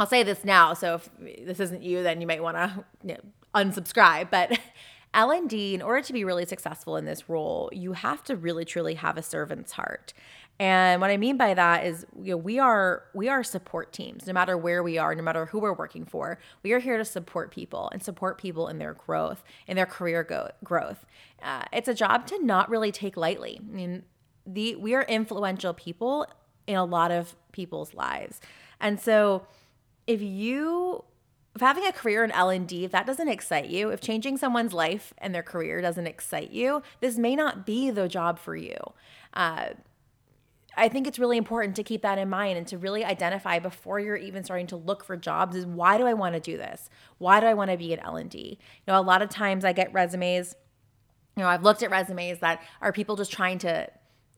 I'll 0.00 0.06
say 0.06 0.22
this 0.22 0.46
now, 0.46 0.72
so 0.72 0.94
if 0.94 1.10
this 1.44 1.60
isn't 1.60 1.82
you, 1.82 2.02
then 2.02 2.22
you 2.22 2.26
might 2.26 2.42
want 2.42 2.56
to 2.56 2.84
you 3.04 3.14
know, 3.14 3.20
unsubscribe. 3.54 4.30
But 4.30 4.58
L&D, 5.14 5.74
in 5.74 5.82
order 5.82 6.02
to 6.02 6.12
be 6.12 6.24
really 6.24 6.46
successful 6.46 6.96
in 6.96 7.04
this 7.04 7.28
role, 7.28 7.68
you 7.72 7.92
have 7.92 8.22
to 8.24 8.36
really 8.36 8.64
truly 8.64 8.94
have 8.94 9.16
a 9.16 9.22
servant's 9.22 9.72
heart. 9.72 10.12
And 10.60 11.00
what 11.00 11.10
I 11.10 11.16
mean 11.16 11.38
by 11.38 11.54
that 11.54 11.86
is, 11.86 12.04
you 12.20 12.32
know, 12.32 12.36
we 12.36 12.58
are 12.58 13.04
we 13.14 13.30
are 13.30 13.42
support 13.42 13.94
teams. 13.94 14.26
No 14.26 14.34
matter 14.34 14.58
where 14.58 14.82
we 14.82 14.98
are, 14.98 15.14
no 15.14 15.22
matter 15.22 15.46
who 15.46 15.58
we're 15.58 15.72
working 15.72 16.04
for, 16.04 16.38
we 16.62 16.72
are 16.72 16.78
here 16.78 16.98
to 16.98 17.04
support 17.04 17.50
people 17.50 17.88
and 17.94 18.02
support 18.02 18.36
people 18.36 18.68
in 18.68 18.78
their 18.78 18.92
growth, 18.92 19.42
in 19.66 19.74
their 19.74 19.86
career 19.86 20.22
go- 20.22 20.50
growth. 20.62 21.06
Uh, 21.42 21.62
it's 21.72 21.88
a 21.88 21.94
job 21.94 22.26
to 22.26 22.44
not 22.44 22.68
really 22.68 22.92
take 22.92 23.16
lightly. 23.16 23.58
I 23.58 23.74
mean, 23.74 24.02
the 24.46 24.76
we 24.76 24.94
are 24.94 25.04
influential 25.04 25.72
people 25.72 26.26
in 26.66 26.76
a 26.76 26.84
lot 26.84 27.10
of 27.10 27.34
people's 27.52 27.94
lives, 27.94 28.42
and 28.82 29.00
so 29.00 29.46
if 30.06 30.20
you 30.20 31.04
if 31.54 31.60
having 31.60 31.86
a 31.86 31.92
career 31.92 32.22
in 32.22 32.30
L&D, 32.30 32.84
if 32.84 32.92
that 32.92 33.06
doesn't 33.06 33.28
excite 33.28 33.68
you, 33.68 33.90
if 33.90 34.00
changing 34.00 34.36
someone's 34.36 34.72
life 34.72 35.12
and 35.18 35.34
their 35.34 35.42
career 35.42 35.80
doesn't 35.80 36.06
excite 36.06 36.50
you, 36.50 36.82
this 37.00 37.18
may 37.18 37.34
not 37.34 37.66
be 37.66 37.90
the 37.90 38.08
job 38.08 38.38
for 38.38 38.54
you. 38.54 38.76
Uh, 39.34 39.70
I 40.76 40.88
think 40.88 41.08
it's 41.08 41.18
really 41.18 41.36
important 41.36 41.74
to 41.76 41.82
keep 41.82 42.02
that 42.02 42.18
in 42.18 42.30
mind 42.30 42.56
and 42.56 42.66
to 42.68 42.78
really 42.78 43.04
identify 43.04 43.58
before 43.58 43.98
you're 43.98 44.16
even 44.16 44.44
starting 44.44 44.68
to 44.68 44.76
look 44.76 45.04
for 45.04 45.16
jobs 45.16 45.56
is 45.56 45.66
why 45.66 45.98
do 45.98 46.06
I 46.06 46.14
want 46.14 46.34
to 46.34 46.40
do 46.40 46.56
this? 46.56 46.88
Why 47.18 47.40
do 47.40 47.46
I 47.46 47.54
want 47.54 47.70
to 47.72 47.76
be 47.76 47.92
in 47.92 47.98
L&D? 47.98 48.58
You 48.60 48.92
know, 48.92 49.00
a 49.00 49.02
lot 49.02 49.20
of 49.20 49.28
times 49.28 49.64
I 49.64 49.72
get 49.72 49.92
resumes, 49.92 50.54
you 51.36 51.42
know, 51.42 51.48
I've 51.48 51.64
looked 51.64 51.82
at 51.82 51.90
resumes 51.90 52.38
that 52.38 52.62
are 52.80 52.92
people 52.92 53.16
just 53.16 53.32
trying 53.32 53.58
to 53.58 53.88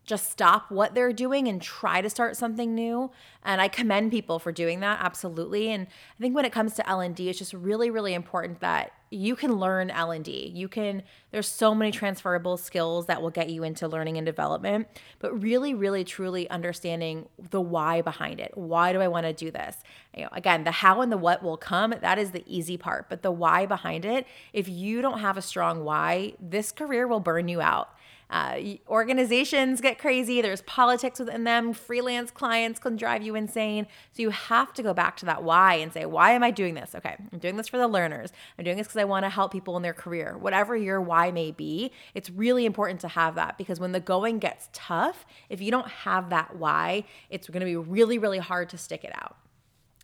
just 0.04 0.30
stop 0.30 0.70
what 0.70 0.94
they're 0.94 1.12
doing 1.12 1.46
and 1.48 1.62
try 1.62 2.00
to 2.00 2.10
start 2.10 2.36
something 2.36 2.74
new. 2.74 3.10
And 3.44 3.60
i 3.60 3.68
commend 3.68 4.10
people 4.10 4.38
for 4.38 4.52
doing 4.52 4.80
that 4.80 4.98
absolutely. 5.00 5.70
And 5.70 5.86
i 5.86 6.20
think 6.20 6.34
when 6.34 6.44
it 6.44 6.52
comes 6.52 6.74
to 6.74 6.88
l&d 6.88 7.28
it's 7.28 7.38
just 7.38 7.52
really 7.52 7.90
really 7.90 8.14
important 8.14 8.60
that 8.60 8.92
you 9.10 9.36
can 9.36 9.56
learn 9.56 9.90
l&d 9.90 10.52
you 10.54 10.68
can 10.68 11.02
there's 11.32 11.48
so 11.48 11.74
many 11.74 11.90
transferable 11.90 12.56
skills 12.56 13.06
that 13.06 13.20
will 13.20 13.30
get 13.30 13.50
you 13.50 13.62
into 13.62 13.86
learning 13.86 14.16
and 14.16 14.24
development 14.24 14.86
but 15.18 15.42
really 15.42 15.74
really 15.74 16.02
truly 16.02 16.48
understanding 16.50 17.28
the 17.50 17.60
why 17.60 18.00
behind 18.00 18.40
it. 18.40 18.52
Why 18.54 18.92
do 18.92 19.00
i 19.00 19.08
want 19.08 19.26
to 19.26 19.32
do 19.32 19.50
this? 19.50 19.76
You 20.16 20.24
know 20.24 20.30
again 20.32 20.64
the 20.64 20.70
how 20.70 21.00
and 21.00 21.12
the 21.12 21.18
what 21.18 21.42
will 21.42 21.56
come 21.56 21.94
that 22.00 22.18
is 22.18 22.30
the 22.30 22.44
easy 22.46 22.76
part 22.76 23.08
but 23.08 23.22
the 23.22 23.32
why 23.32 23.66
behind 23.66 24.04
it 24.04 24.26
if 24.52 24.68
you 24.68 25.02
don't 25.02 25.18
have 25.18 25.36
a 25.36 25.42
strong 25.42 25.84
why 25.84 26.34
this 26.40 26.72
career 26.72 27.06
will 27.06 27.20
burn 27.20 27.48
you 27.48 27.60
out 27.60 27.90
uh, 28.32 28.58
organizations 28.88 29.82
get 29.82 29.98
crazy. 29.98 30.40
There's 30.40 30.62
politics 30.62 31.18
within 31.18 31.44
them. 31.44 31.74
Freelance 31.74 32.30
clients 32.30 32.80
can 32.80 32.96
drive 32.96 33.22
you 33.22 33.34
insane. 33.34 33.86
So 34.12 34.22
you 34.22 34.30
have 34.30 34.72
to 34.72 34.82
go 34.82 34.94
back 34.94 35.18
to 35.18 35.26
that 35.26 35.44
why 35.44 35.74
and 35.74 35.92
say, 35.92 36.06
why 36.06 36.30
am 36.32 36.42
I 36.42 36.50
doing 36.50 36.72
this? 36.72 36.94
Okay, 36.94 37.14
I'm 37.30 37.38
doing 37.38 37.56
this 37.56 37.68
for 37.68 37.76
the 37.76 37.86
learners. 37.86 38.32
I'm 38.58 38.64
doing 38.64 38.78
this 38.78 38.86
because 38.86 39.00
I 39.00 39.04
want 39.04 39.26
to 39.26 39.28
help 39.28 39.52
people 39.52 39.76
in 39.76 39.82
their 39.82 39.92
career. 39.92 40.38
Whatever 40.38 40.74
your 40.74 40.98
why 40.98 41.30
may 41.30 41.50
be, 41.50 41.92
it's 42.14 42.30
really 42.30 42.64
important 42.64 43.00
to 43.00 43.08
have 43.08 43.34
that 43.34 43.58
because 43.58 43.78
when 43.78 43.92
the 43.92 44.00
going 44.00 44.38
gets 44.38 44.70
tough, 44.72 45.26
if 45.50 45.60
you 45.60 45.70
don't 45.70 45.88
have 45.88 46.30
that 46.30 46.56
why, 46.56 47.04
it's 47.28 47.48
going 47.48 47.60
to 47.60 47.66
be 47.66 47.76
really, 47.76 48.16
really 48.16 48.38
hard 48.38 48.70
to 48.70 48.78
stick 48.78 49.04
it 49.04 49.12
out. 49.14 49.36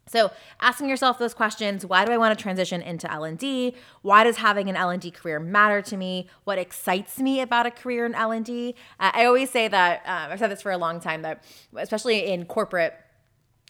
So, 0.09 0.31
asking 0.61 0.89
yourself 0.89 1.19
those 1.19 1.35
questions, 1.35 1.85
why 1.85 2.05
do 2.05 2.13
I 2.13 2.19
want 2.19 2.37
to 2.37 2.43
transition 2.43 2.83
into 2.83 3.11
L&D? 3.11 3.75
Why 4.03 4.25
does 4.25 4.37
having 4.37 4.69
an 4.69 4.77
L&D 4.77 5.11
career 5.11 5.39
matter 5.39 5.83
to 5.83 5.97
me? 5.97 6.29
What 6.45 6.59
excites 6.59 7.19
me 7.19 7.41
about 7.41 7.67
a 7.67 7.71
career 7.71 8.07
in 8.07 8.15
L&D? 8.15 8.75
Uh, 8.99 9.11
I 9.15 9.25
always 9.27 9.51
say 9.51 9.69
that 9.69 10.03
um, 10.07 10.33
I've 10.33 10.39
said 10.39 10.51
this 10.51 10.63
for 10.63 10.73
a 10.73 10.79
long 10.79 11.01
time 11.01 11.23
that 11.23 11.45
especially 11.77 12.27
in 12.27 12.45
corporate 12.47 12.95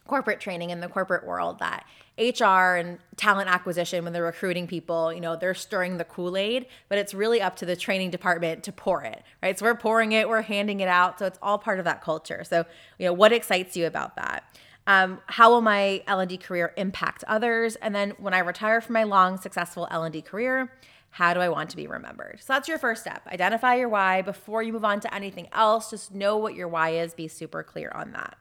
corporate 0.07 0.41
training 0.41 0.71
in 0.71 0.81
the 0.81 0.89
corporate 0.89 1.27
world 1.27 1.59
that 1.59 1.85
HR 2.19 2.75
and 2.77 2.99
talent 3.17 3.49
acquisition 3.49 4.03
when 4.03 4.13
they're 4.13 4.25
recruiting 4.25 4.67
people, 4.67 5.13
you 5.13 5.21
know, 5.21 5.37
they're 5.37 5.55
stirring 5.55 5.99
the 5.99 6.05
Kool-Aid, 6.05 6.67
but 6.89 6.99
it's 6.99 7.15
really 7.15 7.41
up 7.41 7.55
to 7.57 7.67
the 7.67 7.77
training 7.77 8.11
department 8.11 8.65
to 8.65 8.73
pour 8.73 9.05
it, 9.05 9.23
right? 9.41 9.57
So 9.57 9.67
we're 9.67 9.77
pouring 9.77 10.13
it, 10.13 10.29
we're 10.29 10.43
handing 10.43 10.81
it 10.81 10.89
out, 10.89 11.21
so 11.21 11.27
it's 11.27 11.39
all 11.41 11.59
part 11.59 11.79
of 11.79 11.85
that 11.85 12.03
culture. 12.03 12.43
So, 12.43 12.65
you 12.99 13.07
know, 13.07 13.13
what 13.13 13.33
excites 13.33 13.77
you 13.77 13.87
about 13.87 14.17
that? 14.17 14.45
Um, 14.89 15.21
how 15.27 15.51
will 15.51 15.61
my 15.61 16.03
L&D 16.07 16.39
career 16.39 16.73
impact 16.79 17.23
others? 17.29 17.77
And 17.77 17.95
then 17.95 18.15
when 18.19 18.33
I 18.33 18.39
retire 18.39 18.81
from 18.81 18.95
my 18.95 19.05
long, 19.05 19.37
successful 19.37 19.87
L&D 19.91 20.23
career, 20.23 20.73
how 21.11 21.35
do 21.35 21.41
I 21.41 21.51
want 21.51 21.69
to 21.71 21.77
be 21.77 21.87
remembered? 21.87 22.39
So 22.41 22.55
that's 22.55 22.69
your 22.69 22.79
first 22.79 23.03
step. 23.03 23.23
Identify 23.31 23.75
your 23.75 23.91
why 23.91 24.23
before 24.23 24.63
you 24.63 24.73
move 24.73 24.87
on 24.87 25.01
to 25.01 25.15
anything 25.15 25.49
else. 25.53 25.91
Just 25.91 26.15
know 26.15 26.39
what 26.39 26.55
your 26.55 26.69
why 26.69 26.91
is, 26.91 27.13
be 27.13 27.29
super 27.29 27.63
clear 27.63 27.93
on 27.95 28.13
that. 28.13 28.39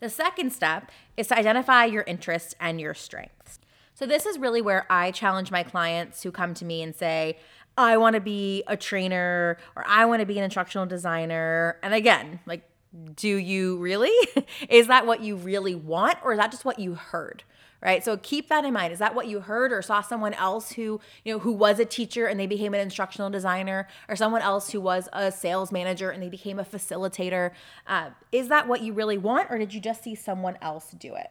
The 0.00 0.08
second 0.08 0.54
step 0.54 0.90
is 1.18 1.28
to 1.28 1.38
identify 1.38 1.84
your 1.84 2.04
interests 2.04 2.54
and 2.58 2.80
your 2.80 2.94
strengths. 2.94 3.58
So, 3.94 4.06
this 4.06 4.26
is 4.26 4.38
really 4.38 4.60
where 4.60 4.86
I 4.90 5.12
challenge 5.12 5.50
my 5.50 5.62
clients 5.62 6.22
who 6.22 6.32
come 6.32 6.52
to 6.54 6.64
me 6.64 6.82
and 6.82 6.96
say, 6.96 7.38
I 7.76 7.96
want 7.96 8.14
to 8.14 8.20
be 8.20 8.64
a 8.66 8.76
trainer 8.76 9.56
or 9.76 9.84
I 9.86 10.04
want 10.06 10.20
to 10.20 10.26
be 10.26 10.36
an 10.38 10.44
instructional 10.44 10.86
designer. 10.86 11.78
And 11.82 11.94
again, 11.94 12.40
like 12.44 12.68
do 13.14 13.36
you 13.36 13.76
really? 13.78 14.12
is 14.68 14.86
that 14.86 15.06
what 15.06 15.20
you 15.20 15.36
really 15.36 15.74
want 15.74 16.18
or 16.22 16.32
is 16.32 16.38
that 16.38 16.50
just 16.50 16.64
what 16.64 16.78
you 16.78 16.94
heard? 16.94 17.44
Right? 17.82 18.02
So 18.02 18.16
keep 18.16 18.48
that 18.48 18.64
in 18.64 18.72
mind. 18.72 18.94
Is 18.94 18.98
that 19.00 19.14
what 19.14 19.26
you 19.26 19.40
heard 19.40 19.70
or 19.70 19.82
saw 19.82 20.00
someone 20.00 20.32
else 20.34 20.72
who, 20.72 21.00
you 21.22 21.34
know, 21.34 21.38
who 21.38 21.52
was 21.52 21.78
a 21.78 21.84
teacher 21.84 22.24
and 22.26 22.40
they 22.40 22.46
became 22.46 22.72
an 22.72 22.80
instructional 22.80 23.28
designer 23.28 23.88
or 24.08 24.16
someone 24.16 24.40
else 24.40 24.70
who 24.70 24.80
was 24.80 25.06
a 25.12 25.30
sales 25.30 25.70
manager 25.70 26.08
and 26.08 26.22
they 26.22 26.30
became 26.30 26.58
a 26.58 26.64
facilitator? 26.64 27.50
Uh, 27.86 28.10
is 28.32 28.48
that 28.48 28.66
what 28.66 28.80
you 28.80 28.94
really 28.94 29.18
want 29.18 29.50
or 29.50 29.58
did 29.58 29.74
you 29.74 29.80
just 29.80 30.02
see 30.02 30.14
someone 30.14 30.56
else 30.62 30.92
do 30.92 31.14
it? 31.14 31.30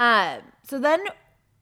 Uh, 0.00 0.38
so 0.64 0.80
then 0.80 1.04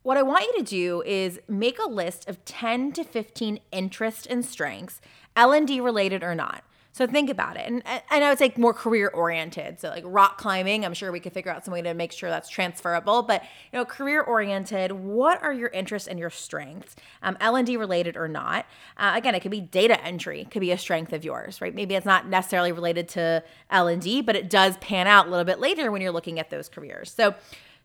what 0.02 0.16
I 0.16 0.22
want 0.22 0.44
you 0.44 0.58
to 0.58 0.62
do 0.62 1.02
is 1.04 1.40
make 1.46 1.78
a 1.78 1.88
list 1.88 2.28
of 2.28 2.42
10 2.44 2.92
to 2.92 3.04
15 3.04 3.60
interests 3.70 4.26
and 4.26 4.44
strengths, 4.44 5.00
L&D 5.36 5.80
related 5.80 6.22
or 6.22 6.34
not. 6.34 6.64
So 6.94 7.08
think 7.08 7.28
about 7.28 7.56
it. 7.56 7.66
And, 7.66 7.82
and 7.84 8.22
I 8.22 8.28
would 8.28 8.38
say 8.38 8.52
more 8.56 8.72
career 8.72 9.08
oriented. 9.12 9.80
So 9.80 9.88
like 9.88 10.04
rock 10.06 10.38
climbing, 10.38 10.84
I'm 10.84 10.94
sure 10.94 11.10
we 11.10 11.18
could 11.18 11.32
figure 11.32 11.50
out 11.50 11.64
some 11.64 11.74
way 11.74 11.82
to 11.82 11.92
make 11.92 12.12
sure 12.12 12.30
that's 12.30 12.48
transferable. 12.48 13.22
But 13.22 13.42
you 13.42 13.80
know, 13.80 13.84
career 13.84 14.22
oriented, 14.22 14.92
what 14.92 15.42
are 15.42 15.52
your 15.52 15.70
interests 15.70 16.06
and 16.06 16.20
your 16.20 16.30
strengths? 16.30 16.94
Um, 17.20 17.36
L&D 17.40 17.76
related 17.76 18.16
or 18.16 18.28
not. 18.28 18.66
Uh, 18.96 19.14
again, 19.16 19.34
it 19.34 19.40
could 19.40 19.50
be 19.50 19.60
data 19.60 20.00
entry, 20.04 20.46
could 20.52 20.60
be 20.60 20.70
a 20.70 20.78
strength 20.78 21.12
of 21.12 21.24
yours, 21.24 21.60
right? 21.60 21.74
Maybe 21.74 21.96
it's 21.96 22.06
not 22.06 22.28
necessarily 22.28 22.70
related 22.70 23.08
to 23.08 23.42
L&D, 23.70 24.22
but 24.22 24.36
it 24.36 24.48
does 24.48 24.76
pan 24.76 25.08
out 25.08 25.26
a 25.26 25.30
little 25.30 25.44
bit 25.44 25.58
later 25.58 25.90
when 25.90 26.00
you're 26.00 26.12
looking 26.12 26.38
at 26.38 26.50
those 26.50 26.68
careers. 26.68 27.10
So 27.10 27.34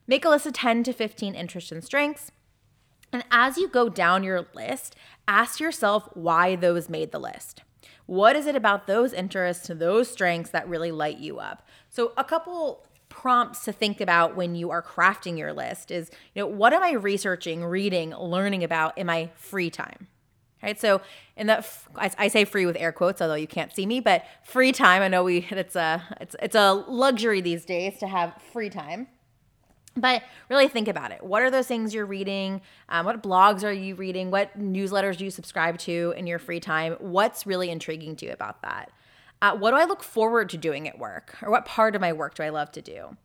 make 0.05 0.23
a 0.23 0.29
list 0.29 0.45
of 0.45 0.53
10 0.53 0.83
to 0.83 0.93
15 0.93 1.33
interests 1.33 1.71
and 1.71 1.83
strengths. 1.83 2.31
And 3.11 3.25
as 3.31 3.57
you 3.57 3.69
go 3.69 3.89
down 3.89 4.23
your 4.23 4.45
list, 4.53 4.95
ask 5.27 5.59
yourself 5.59 6.09
why 6.13 6.55
those 6.55 6.89
made 6.89 7.11
the 7.11 7.17
list. 7.19 7.63
What 8.09 8.35
is 8.35 8.47
it 8.47 8.55
about 8.55 8.87
those 8.87 9.13
interests, 9.13 9.69
those 9.71 10.09
strengths 10.09 10.49
that 10.49 10.67
really 10.67 10.91
light 10.91 11.19
you 11.19 11.37
up? 11.37 11.67
So, 11.91 12.11
a 12.17 12.23
couple 12.23 12.83
prompts 13.07 13.63
to 13.65 13.71
think 13.71 14.01
about 14.01 14.35
when 14.35 14.55
you 14.55 14.71
are 14.71 14.81
crafting 14.81 15.37
your 15.37 15.53
list 15.53 15.91
is, 15.91 16.09
you 16.33 16.41
know, 16.41 16.47
what 16.47 16.73
am 16.73 16.81
I 16.81 16.93
researching, 16.93 17.63
reading, 17.63 18.15
learning 18.15 18.63
about 18.63 18.97
in 18.97 19.05
my 19.05 19.29
free 19.35 19.69
time? 19.69 20.07
Right. 20.63 20.79
So, 20.81 21.01
in 21.37 21.45
that, 21.45 21.71
I 21.95 22.29
say 22.29 22.45
free 22.45 22.65
with 22.65 22.77
air 22.77 22.91
quotes, 22.91 23.21
although 23.21 23.35
you 23.35 23.45
can't 23.45 23.71
see 23.71 23.85
me, 23.85 23.99
but 23.99 24.25
free 24.43 24.71
time. 24.71 25.03
I 25.03 25.07
know 25.07 25.23
we 25.23 25.45
it's 25.51 25.75
a 25.75 26.01
it's 26.19 26.35
it's 26.41 26.55
a 26.55 26.73
luxury 26.87 27.41
these 27.41 27.63
days 27.63 27.99
to 27.99 28.07
have 28.07 28.33
free 28.51 28.71
time. 28.71 29.07
But 29.96 30.24
really 30.50 30.67
think 30.67 30.88
about 30.88 31.12
it. 31.12 31.24
What 31.24 31.41
are 31.41 31.51
those 31.51 31.67
things 31.67 31.93
you're 31.93 32.05
reading? 32.05 32.62
Um, 32.89 33.05
what 33.05 33.22
blogs 33.22 33.63
are 33.63 33.72
you 33.72 33.96
reading? 33.96 34.31
What 34.31 34.58
newsletters 34.58 35.17
do 35.17 35.25
you 35.25 35.31
subscribe 35.31 35.77
to 35.79 36.13
in 36.15 36.27
your 36.27 36.39
free 36.39 36.60
time? 36.60 36.96
What's 37.00 37.46
really 37.46 37.69
intriguing 37.69 38.15
to 38.17 38.27
you 38.27 38.31
about 38.31 38.62
that? 38.62 38.91
Uh, 39.41 39.55
what 39.55 39.72
do 39.72 39.77
I 39.77 39.86
look 39.86 40.03
forward 40.03 40.50
to 40.50 40.58
doing 40.58 40.88
at 40.88 41.00
work? 41.00 41.38
Or 41.41 41.50
what 41.50 41.65
part 41.65 41.96
of 41.96 42.01
my 42.01 42.13
work 42.13 42.36
do 42.36 42.43
I 42.43 42.50
love 42.50 42.72
to 42.74 42.81
do? 42.81 43.17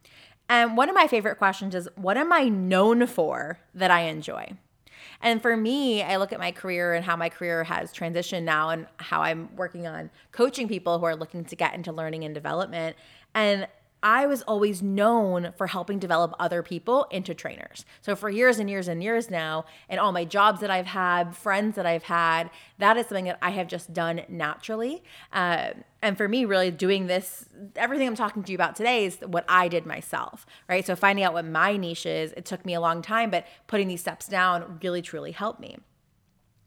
And 0.48 0.76
one 0.76 0.88
of 0.88 0.94
my 0.94 1.06
favorite 1.06 1.36
questions 1.36 1.74
is 1.74 1.88
what 1.96 2.16
am 2.16 2.32
I 2.32 2.48
known 2.48 3.06
for 3.06 3.58
that 3.74 3.90
I 3.90 4.02
enjoy? 4.02 4.52
And 5.20 5.40
for 5.40 5.56
me, 5.56 6.02
I 6.02 6.16
look 6.16 6.32
at 6.32 6.38
my 6.38 6.52
career 6.52 6.92
and 6.92 7.04
how 7.04 7.16
my 7.16 7.28
career 7.28 7.64
has 7.64 7.92
transitioned 7.92 8.42
now 8.42 8.70
and 8.70 8.86
how 8.98 9.22
I'm 9.22 9.54
working 9.56 9.86
on 9.86 10.10
coaching 10.32 10.68
people 10.68 10.98
who 10.98 11.06
are 11.06 11.16
looking 11.16 11.44
to 11.46 11.56
get 11.56 11.74
into 11.74 11.92
learning 11.92 12.24
and 12.24 12.34
development. 12.34 12.96
And 13.34 13.66
I 14.04 14.26
was 14.26 14.42
always 14.42 14.82
known 14.82 15.54
for 15.56 15.66
helping 15.66 15.98
develop 15.98 16.34
other 16.38 16.62
people 16.62 17.06
into 17.10 17.32
trainers. 17.32 17.86
So 18.02 18.14
for 18.14 18.28
years 18.28 18.58
and 18.58 18.68
years 18.68 18.86
and 18.86 19.02
years 19.02 19.30
now, 19.30 19.64
and 19.88 19.98
all 19.98 20.12
my 20.12 20.26
jobs 20.26 20.60
that 20.60 20.70
I've 20.70 20.86
had, 20.86 21.34
friends 21.34 21.76
that 21.76 21.86
I've 21.86 22.02
had, 22.02 22.50
that 22.76 22.98
is 22.98 23.06
something 23.06 23.24
that 23.24 23.38
I 23.40 23.50
have 23.50 23.66
just 23.66 23.94
done 23.94 24.20
naturally. 24.28 25.02
Uh, 25.32 25.70
and 26.02 26.18
for 26.18 26.28
me, 26.28 26.44
really 26.44 26.70
doing 26.70 27.06
this, 27.06 27.46
everything 27.76 28.06
I'm 28.06 28.14
talking 28.14 28.42
to 28.42 28.52
you 28.52 28.56
about 28.56 28.76
today 28.76 29.06
is 29.06 29.16
what 29.26 29.46
I 29.48 29.68
did 29.68 29.86
myself, 29.86 30.44
right? 30.68 30.84
So 30.84 30.94
finding 30.94 31.24
out 31.24 31.32
what 31.32 31.46
my 31.46 31.78
niche 31.78 32.04
is, 32.04 32.32
it 32.32 32.44
took 32.44 32.66
me 32.66 32.74
a 32.74 32.80
long 32.82 33.00
time, 33.00 33.30
but 33.30 33.46
putting 33.68 33.88
these 33.88 34.02
steps 34.02 34.28
down 34.28 34.80
really, 34.82 35.00
truly 35.00 35.32
helped 35.32 35.60
me. 35.60 35.78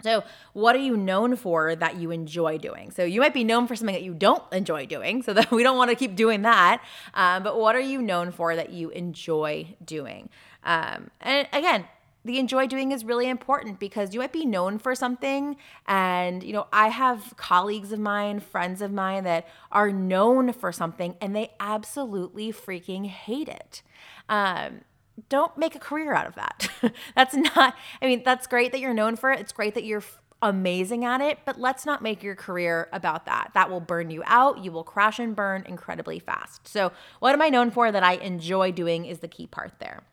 So, 0.04 0.24
what 0.54 0.76
are 0.76 0.80
you 0.80 0.96
known 0.96 1.36
for 1.36 1.76
that 1.76 1.96
you 1.96 2.12
enjoy 2.12 2.58
doing? 2.58 2.92
So, 2.92 3.04
you 3.04 3.20
might 3.20 3.34
be 3.34 3.44
known 3.44 3.68
for 3.68 3.76
something 3.76 3.96
that 3.96 4.04
you 4.04 4.14
don't 4.14 4.44
enjoy 4.52 4.86
doing, 4.86 5.24
so 5.24 5.34
that 5.38 5.52
we 5.52 5.64
don't 5.64 5.78
want 5.78 5.90
to 5.90 5.96
keep 5.96 6.16
doing 6.16 6.44
that. 6.44 6.84
Um, 7.14 7.44
but 7.44 7.60
what 7.60 7.76
are 7.76 7.82
you 7.82 8.02
known 8.02 8.32
for 8.32 8.56
that 8.56 8.72
you 8.72 8.90
enjoy 8.90 9.76
doing? 9.84 10.30
Um, 10.64 11.10
and 11.22 11.48
again, 11.54 11.86
the 12.28 12.38
enjoy 12.40 12.68
doing 12.68 12.92
is 12.92 13.06
really 13.06 13.28
important 13.30 13.80
because 13.80 14.14
you 14.14 14.20
might 14.20 14.34
be 14.34 14.46
known 14.46 14.78
for 14.78 14.94
something 14.94 15.56
and 15.88 16.44
you 16.44 16.52
know 16.52 16.68
i 16.74 16.90
have 16.90 17.34
colleagues 17.38 17.92
of 17.92 18.00
mine 18.00 18.40
friends 18.40 18.82
of 18.82 18.92
mine 18.92 19.24
that 19.24 19.48
are 19.72 19.92
known 19.92 20.52
for 20.52 20.72
something 20.72 21.16
and 21.22 21.36
they 21.36 21.50
absolutely 21.60 22.52
freaking 22.52 23.08
hate 23.08 23.48
it 23.48 23.82
um, 24.30 24.82
don't 25.30 25.58
make 25.58 25.76
a 25.76 25.80
career 25.80 26.14
out 26.14 26.28
of 26.28 26.36
that. 26.36 26.70
that's 27.16 27.34
not, 27.34 27.76
I 28.02 28.06
mean, 28.06 28.24
that's 28.24 28.48
great 28.48 28.72
that 28.72 28.80
you're 28.80 28.94
known 28.94 29.16
for 29.16 29.32
it. 29.32 29.40
It's 29.40 29.52
great 29.52 29.74
that 29.76 29.84
you're 29.84 30.04
amazing 30.42 31.04
at 31.04 31.22
it, 31.22 31.40
but 31.46 31.60
let's 31.60 31.86
not 31.86 32.02
make 32.02 32.22
your 32.22 32.36
career 32.36 32.90
about 32.92 33.26
that. 33.26 33.52
That 33.54 33.70
will 33.70 33.80
burn 33.80 34.12
you 34.12 34.24
out. 34.26 34.64
You 34.64 34.72
will 34.72 34.84
crash 34.84 35.20
and 35.20 35.36
burn 35.36 35.64
incredibly 35.68 36.20
fast. 36.20 36.68
So, 36.68 36.92
what 37.20 37.34
am 37.34 37.42
I 37.42 37.50
known 37.50 37.72
for 37.72 37.92
that 37.92 38.04
I 38.04 38.14
enjoy 38.14 38.72
doing 38.72 39.06
is 39.06 39.20
the 39.20 39.28
key 39.28 39.48
part 39.48 39.74
there. 39.80 40.04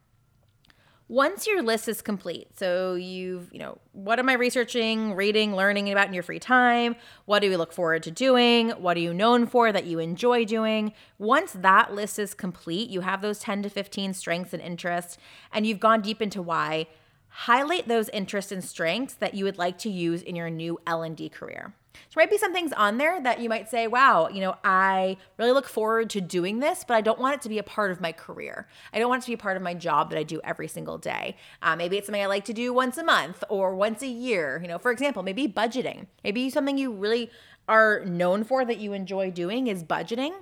Once 1.14 1.46
your 1.46 1.62
list 1.62 1.88
is 1.88 2.02
complete, 2.02 2.48
so 2.58 2.96
you've, 2.96 3.48
you 3.52 3.58
know, 3.60 3.78
what 3.92 4.18
am 4.18 4.28
I 4.28 4.32
researching, 4.32 5.14
reading, 5.14 5.54
learning 5.54 5.92
about 5.92 6.08
in 6.08 6.12
your 6.12 6.24
free 6.24 6.40
time? 6.40 6.96
What 7.24 7.38
do 7.38 7.48
you 7.48 7.56
look 7.56 7.72
forward 7.72 8.02
to 8.02 8.10
doing? 8.10 8.70
What 8.70 8.96
are 8.96 9.00
you 9.00 9.14
known 9.14 9.46
for 9.46 9.70
that 9.70 9.84
you 9.84 10.00
enjoy 10.00 10.44
doing? 10.44 10.92
Once 11.16 11.52
that 11.52 11.94
list 11.94 12.18
is 12.18 12.34
complete, 12.34 12.90
you 12.90 13.02
have 13.02 13.22
those 13.22 13.38
10 13.38 13.62
to 13.62 13.70
15 13.70 14.12
strengths 14.12 14.52
and 14.52 14.60
interests, 14.60 15.16
and 15.52 15.64
you've 15.64 15.78
gone 15.78 16.02
deep 16.02 16.20
into 16.20 16.42
why, 16.42 16.88
highlight 17.28 17.86
those 17.86 18.08
interests 18.08 18.50
and 18.50 18.64
strengths 18.64 19.14
that 19.14 19.34
you 19.34 19.44
would 19.44 19.56
like 19.56 19.78
to 19.78 19.90
use 19.90 20.20
in 20.20 20.34
your 20.34 20.50
new 20.50 20.80
L&D 20.84 21.28
career. 21.28 21.74
There 21.94 22.22
might 22.22 22.30
be 22.30 22.38
some 22.38 22.52
things 22.52 22.72
on 22.72 22.98
there 22.98 23.20
that 23.20 23.40
you 23.40 23.48
might 23.48 23.68
say, 23.68 23.86
wow, 23.86 24.28
you 24.28 24.40
know, 24.40 24.56
I 24.64 25.16
really 25.38 25.52
look 25.52 25.66
forward 25.66 26.10
to 26.10 26.20
doing 26.20 26.60
this, 26.60 26.84
but 26.86 26.94
I 26.94 27.00
don't 27.00 27.18
want 27.18 27.34
it 27.34 27.42
to 27.42 27.48
be 27.48 27.58
a 27.58 27.62
part 27.62 27.90
of 27.90 28.00
my 28.00 28.12
career. 28.12 28.68
I 28.92 28.98
don't 28.98 29.08
want 29.08 29.22
it 29.22 29.26
to 29.26 29.30
be 29.30 29.34
a 29.34 29.38
part 29.38 29.56
of 29.56 29.62
my 29.62 29.74
job 29.74 30.10
that 30.10 30.18
I 30.18 30.22
do 30.22 30.40
every 30.44 30.68
single 30.68 30.98
day. 30.98 31.36
Uh, 31.62 31.76
maybe 31.76 31.96
it's 31.96 32.06
something 32.06 32.22
I 32.22 32.26
like 32.26 32.44
to 32.46 32.52
do 32.52 32.72
once 32.72 32.98
a 32.98 33.04
month 33.04 33.42
or 33.48 33.74
once 33.74 34.02
a 34.02 34.08
year. 34.08 34.60
You 34.62 34.68
know, 34.68 34.78
for 34.78 34.90
example, 34.90 35.22
maybe 35.22 35.48
budgeting. 35.48 36.06
Maybe 36.22 36.50
something 36.50 36.78
you 36.78 36.92
really 36.92 37.30
are 37.68 38.04
known 38.04 38.44
for 38.44 38.64
that 38.64 38.78
you 38.78 38.92
enjoy 38.92 39.30
doing 39.30 39.66
is 39.66 39.82
budgeting 39.82 40.32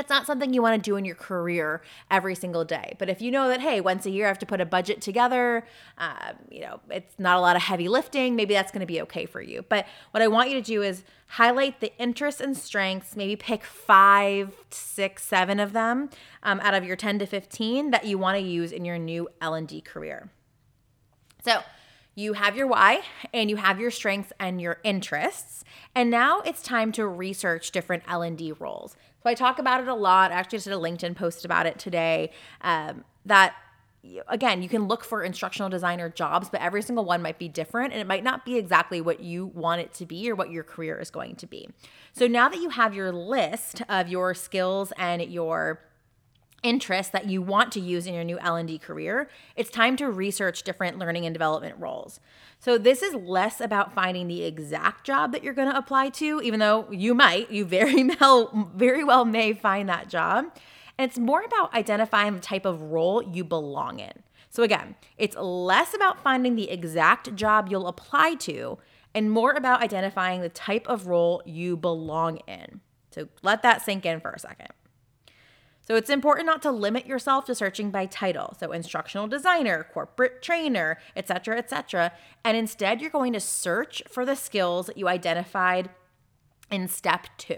it's 0.00 0.10
not 0.10 0.26
something 0.26 0.52
you 0.52 0.62
want 0.62 0.82
to 0.82 0.90
do 0.90 0.96
in 0.96 1.04
your 1.04 1.14
career 1.14 1.82
every 2.10 2.34
single 2.34 2.64
day. 2.64 2.96
But 2.98 3.08
if 3.08 3.20
you 3.22 3.30
know 3.30 3.48
that, 3.48 3.60
hey, 3.60 3.80
once 3.80 4.06
a 4.06 4.10
year 4.10 4.26
I 4.26 4.28
have 4.28 4.38
to 4.40 4.46
put 4.46 4.60
a 4.60 4.66
budget 4.66 5.00
together, 5.00 5.66
uh, 5.98 6.32
you 6.50 6.60
know, 6.60 6.80
it's 6.90 7.18
not 7.18 7.36
a 7.36 7.40
lot 7.40 7.56
of 7.56 7.62
heavy 7.62 7.88
lifting, 7.88 8.36
maybe 8.36 8.54
that's 8.54 8.72
going 8.72 8.80
to 8.80 8.86
be 8.86 9.00
okay 9.02 9.26
for 9.26 9.40
you. 9.40 9.64
But 9.68 9.86
what 10.10 10.22
I 10.22 10.28
want 10.28 10.50
you 10.50 10.56
to 10.56 10.62
do 10.62 10.82
is 10.82 11.04
highlight 11.28 11.80
the 11.80 11.96
interests 11.98 12.40
and 12.40 12.56
strengths, 12.56 13.16
maybe 13.16 13.36
pick 13.36 13.64
five, 13.64 14.54
six, 14.70 15.22
seven 15.24 15.60
of 15.60 15.72
them 15.72 16.10
um, 16.42 16.60
out 16.60 16.74
of 16.74 16.84
your 16.84 16.96
10 16.96 17.18
to 17.20 17.26
15 17.26 17.90
that 17.90 18.04
you 18.04 18.18
want 18.18 18.38
to 18.38 18.44
use 18.44 18.72
in 18.72 18.84
your 18.84 18.98
new 18.98 19.28
L&D 19.40 19.80
career. 19.80 20.30
So, 21.44 21.60
you 22.14 22.34
have 22.34 22.56
your 22.56 22.66
why 22.66 23.02
and 23.32 23.50
you 23.50 23.56
have 23.56 23.80
your 23.80 23.90
strengths 23.90 24.32
and 24.38 24.60
your 24.60 24.78
interests 24.84 25.64
and 25.94 26.10
now 26.10 26.40
it's 26.40 26.62
time 26.62 26.92
to 26.92 27.06
research 27.06 27.70
different 27.72 28.02
l&d 28.08 28.52
roles 28.52 28.96
so 29.24 29.30
I 29.30 29.34
talk 29.34 29.58
about 29.58 29.80
it 29.80 29.88
a 29.88 29.94
lot. 29.94 30.32
I 30.32 30.34
actually 30.34 30.58
just 30.58 30.66
did 30.66 30.74
a 30.74 30.76
LinkedIn 30.76 31.16
post 31.16 31.46
about 31.46 31.64
it 31.64 31.78
today. 31.78 32.30
Um, 32.60 33.04
that 33.24 33.54
again, 34.28 34.62
you 34.62 34.68
can 34.68 34.86
look 34.86 35.02
for 35.02 35.22
instructional 35.22 35.70
designer 35.70 36.10
jobs, 36.10 36.50
but 36.50 36.60
every 36.60 36.82
single 36.82 37.06
one 37.06 37.22
might 37.22 37.38
be 37.38 37.48
different 37.48 37.94
and 37.94 38.02
it 38.02 38.06
might 38.06 38.22
not 38.22 38.44
be 38.44 38.58
exactly 38.58 39.00
what 39.00 39.20
you 39.20 39.46
want 39.46 39.80
it 39.80 39.94
to 39.94 40.04
be 40.04 40.30
or 40.30 40.34
what 40.34 40.50
your 40.50 40.62
career 40.62 41.00
is 41.00 41.10
going 41.10 41.36
to 41.36 41.46
be. 41.46 41.66
So 42.12 42.26
now 42.26 42.50
that 42.50 42.60
you 42.60 42.68
have 42.68 42.94
your 42.94 43.12
list 43.12 43.80
of 43.88 44.08
your 44.08 44.34
skills 44.34 44.92
and 44.98 45.22
your 45.22 45.80
interests 46.64 47.12
that 47.12 47.26
you 47.26 47.40
want 47.40 47.70
to 47.72 47.80
use 47.80 48.06
in 48.06 48.14
your 48.14 48.24
new 48.24 48.38
L&D 48.40 48.78
career, 48.78 49.28
it's 49.54 49.70
time 49.70 49.96
to 49.98 50.10
research 50.10 50.64
different 50.64 50.98
learning 50.98 51.26
and 51.26 51.32
development 51.32 51.76
roles. 51.78 52.18
So 52.58 52.78
this 52.78 53.02
is 53.02 53.14
less 53.14 53.60
about 53.60 53.94
finding 53.94 54.26
the 54.26 54.42
exact 54.42 55.06
job 55.06 55.30
that 55.32 55.44
you're 55.44 55.54
going 55.54 55.70
to 55.70 55.76
apply 55.76 56.08
to, 56.10 56.40
even 56.42 56.58
though 56.58 56.90
you 56.90 57.14
might, 57.14 57.50
you 57.50 57.64
very 57.64 58.02
well 58.20 58.70
very 58.74 59.04
well 59.04 59.24
may 59.24 59.52
find 59.52 59.88
that 59.88 60.08
job. 60.08 60.46
And 60.98 61.08
it's 61.08 61.18
more 61.18 61.42
about 61.42 61.74
identifying 61.74 62.34
the 62.34 62.40
type 62.40 62.64
of 62.64 62.80
role 62.80 63.22
you 63.22 63.44
belong 63.44 63.98
in. 63.98 64.22
So 64.48 64.62
again, 64.62 64.94
it's 65.18 65.36
less 65.36 65.94
about 65.94 66.22
finding 66.22 66.54
the 66.54 66.70
exact 66.70 67.34
job 67.34 67.68
you'll 67.68 67.88
apply 67.88 68.36
to 68.36 68.78
and 69.14 69.30
more 69.30 69.52
about 69.52 69.82
identifying 69.82 70.40
the 70.40 70.48
type 70.48 70.88
of 70.88 71.06
role 71.06 71.42
you 71.44 71.76
belong 71.76 72.38
in. 72.46 72.80
So 73.10 73.28
let 73.42 73.62
that 73.62 73.82
sink 73.82 74.06
in 74.06 74.20
for 74.20 74.30
a 74.30 74.38
second. 74.38 74.68
So 75.86 75.96
it's 75.96 76.10
important 76.10 76.46
not 76.46 76.62
to 76.62 76.70
limit 76.70 77.06
yourself 77.06 77.44
to 77.44 77.54
searching 77.54 77.90
by 77.90 78.06
title, 78.06 78.56
so 78.58 78.72
instructional 78.72 79.26
designer, 79.26 79.86
corporate 79.92 80.40
trainer, 80.42 80.98
etc., 81.14 81.58
etc., 81.58 82.12
and 82.42 82.56
instead 82.56 83.00
you're 83.00 83.10
going 83.10 83.34
to 83.34 83.40
search 83.40 84.02
for 84.08 84.24
the 84.24 84.34
skills 84.34 84.86
that 84.86 84.96
you 84.96 85.08
identified 85.08 85.90
in 86.70 86.88
step 86.88 87.26
2. 87.36 87.56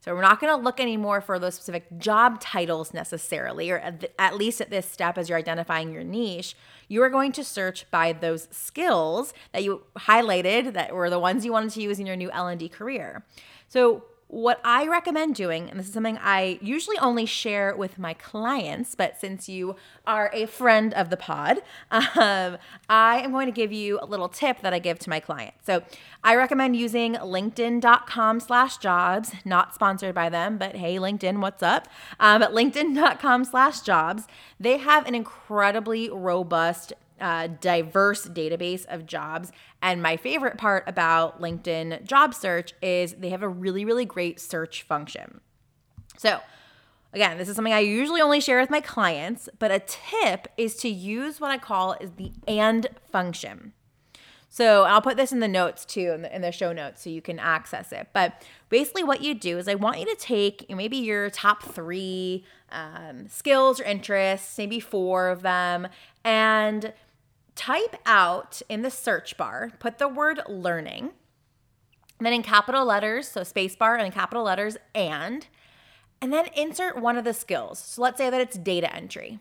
So 0.00 0.12
we're 0.12 0.22
not 0.22 0.40
going 0.40 0.52
to 0.52 0.60
look 0.60 0.80
anymore 0.80 1.20
for 1.20 1.38
those 1.38 1.54
specific 1.54 1.96
job 1.98 2.40
titles 2.40 2.92
necessarily, 2.92 3.70
or 3.70 3.78
at 4.18 4.36
least 4.36 4.60
at 4.60 4.68
this 4.68 4.84
step 4.84 5.16
as 5.16 5.28
you're 5.28 5.38
identifying 5.38 5.92
your 5.92 6.02
niche. 6.02 6.56
You 6.88 7.04
are 7.04 7.08
going 7.08 7.30
to 7.30 7.44
search 7.44 7.88
by 7.92 8.12
those 8.12 8.48
skills 8.50 9.32
that 9.52 9.62
you 9.62 9.84
highlighted 9.96 10.72
that 10.72 10.92
were 10.92 11.08
the 11.08 11.20
ones 11.20 11.44
you 11.44 11.52
wanted 11.52 11.70
to 11.70 11.82
use 11.82 12.00
in 12.00 12.06
your 12.06 12.16
new 12.16 12.32
L&D 12.32 12.68
career. 12.70 13.24
So 13.68 14.06
what 14.32 14.62
I 14.64 14.86
recommend 14.86 15.34
doing, 15.34 15.68
and 15.68 15.78
this 15.78 15.88
is 15.88 15.92
something 15.92 16.16
I 16.16 16.58
usually 16.62 16.96
only 17.00 17.26
share 17.26 17.76
with 17.76 17.98
my 17.98 18.14
clients, 18.14 18.94
but 18.94 19.20
since 19.20 19.46
you 19.46 19.76
are 20.06 20.30
a 20.32 20.46
friend 20.46 20.94
of 20.94 21.10
the 21.10 21.18
pod, 21.18 21.58
um, 21.90 22.56
I 22.88 23.20
am 23.20 23.30
going 23.30 23.44
to 23.44 23.52
give 23.52 23.72
you 23.72 23.98
a 24.00 24.06
little 24.06 24.30
tip 24.30 24.62
that 24.62 24.72
I 24.72 24.78
give 24.78 24.98
to 25.00 25.10
my 25.10 25.20
clients. 25.20 25.66
So 25.66 25.82
I 26.24 26.34
recommend 26.34 26.76
using 26.76 27.16
linkedin.com 27.16 28.40
slash 28.40 28.78
jobs, 28.78 29.32
not 29.44 29.74
sponsored 29.74 30.14
by 30.14 30.30
them, 30.30 30.56
but 30.56 30.76
hey, 30.76 30.96
LinkedIn, 30.96 31.42
what's 31.42 31.62
up? 31.62 31.86
Um, 32.18 32.42
at 32.42 32.52
linkedin.com 32.52 33.44
slash 33.44 33.82
jobs, 33.82 34.26
they 34.58 34.78
have 34.78 35.06
an 35.06 35.14
incredibly 35.14 36.08
robust 36.08 36.94
uh, 37.22 37.46
diverse 37.46 38.26
database 38.26 38.84
of 38.86 39.06
jobs. 39.06 39.52
And 39.80 40.02
my 40.02 40.16
favorite 40.16 40.58
part 40.58 40.84
about 40.86 41.40
LinkedIn 41.40 42.04
job 42.04 42.34
search 42.34 42.74
is 42.82 43.14
they 43.14 43.30
have 43.30 43.42
a 43.42 43.48
really, 43.48 43.84
really 43.84 44.04
great 44.04 44.40
search 44.40 44.82
function. 44.82 45.40
So, 46.18 46.40
again, 47.12 47.38
this 47.38 47.48
is 47.48 47.56
something 47.56 47.72
I 47.72 47.78
usually 47.78 48.20
only 48.20 48.40
share 48.40 48.60
with 48.60 48.70
my 48.70 48.80
clients, 48.80 49.48
but 49.58 49.70
a 49.70 49.78
tip 49.78 50.48
is 50.56 50.76
to 50.78 50.88
use 50.88 51.40
what 51.40 51.50
I 51.50 51.58
call 51.58 51.94
is 51.94 52.10
the 52.16 52.32
and 52.46 52.88
function. 53.10 53.72
So 54.52 54.82
I'll 54.82 55.00
put 55.00 55.16
this 55.16 55.32
in 55.32 55.40
the 55.40 55.48
notes 55.48 55.86
too, 55.86 56.12
in 56.12 56.20
the, 56.20 56.36
in 56.36 56.42
the, 56.42 56.52
show 56.52 56.74
notes, 56.74 57.02
so 57.02 57.08
you 57.08 57.22
can 57.22 57.38
access 57.38 57.90
it. 57.90 58.08
But 58.12 58.44
basically, 58.68 59.02
what 59.02 59.22
you 59.22 59.32
do 59.32 59.56
is 59.56 59.66
I 59.66 59.76
want 59.76 59.98
you 59.98 60.04
to 60.04 60.14
take 60.16 60.66
maybe 60.68 60.98
your 60.98 61.30
top 61.30 61.62
three 61.62 62.44
um, 62.70 63.28
skills 63.28 63.80
or 63.80 63.84
interests, 63.84 64.58
maybe 64.58 64.78
four 64.78 65.30
of 65.30 65.40
them, 65.40 65.88
and 66.22 66.92
type 67.54 67.96
out 68.06 68.62
in 68.68 68.82
the 68.82 68.90
search 68.90 69.36
bar, 69.36 69.72
put 69.78 69.98
the 69.98 70.08
word 70.08 70.40
learning, 70.48 71.10
then 72.20 72.32
in 72.32 72.42
capital 72.42 72.84
letters, 72.84 73.28
so 73.28 73.42
space 73.42 73.76
bar 73.76 73.96
and 73.96 74.06
in 74.06 74.12
capital 74.12 74.44
letters, 74.44 74.76
and, 74.94 75.46
and 76.20 76.32
then 76.32 76.46
insert 76.56 77.00
one 77.00 77.16
of 77.16 77.24
the 77.24 77.34
skills. 77.34 77.78
So 77.78 78.02
let's 78.02 78.18
say 78.18 78.30
that 78.30 78.40
it's 78.40 78.56
data 78.56 78.94
entry. 78.94 79.40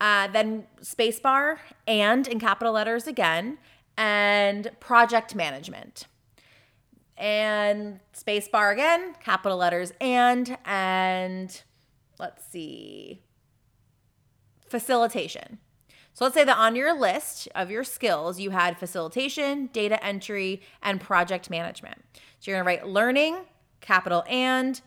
Uh, 0.00 0.26
then 0.28 0.64
space 0.80 1.20
bar 1.20 1.60
and 1.86 2.26
in 2.26 2.40
capital 2.40 2.72
letters 2.72 3.06
again, 3.06 3.58
and 3.96 4.70
project 4.80 5.34
management. 5.34 6.06
And 7.16 8.00
space 8.12 8.48
bar 8.48 8.72
again, 8.72 9.14
capital 9.22 9.58
letters 9.58 9.92
and, 10.00 10.56
and 10.64 11.62
let's 12.18 12.44
see, 12.50 13.22
facilitation. 14.66 15.58
So 16.14 16.24
let's 16.24 16.34
say 16.34 16.44
that 16.44 16.58
on 16.58 16.76
your 16.76 16.98
list 16.98 17.48
of 17.54 17.70
your 17.70 17.84
skills, 17.84 18.38
you 18.38 18.50
had 18.50 18.78
facilitation, 18.78 19.70
data 19.72 20.02
entry, 20.04 20.60
and 20.82 21.00
project 21.00 21.48
management. 21.48 22.02
So 22.38 22.50
you're 22.50 22.58
gonna 22.58 22.66
write 22.66 22.86
learning, 22.86 23.38
capital 23.80 24.24
and, 24.28 24.80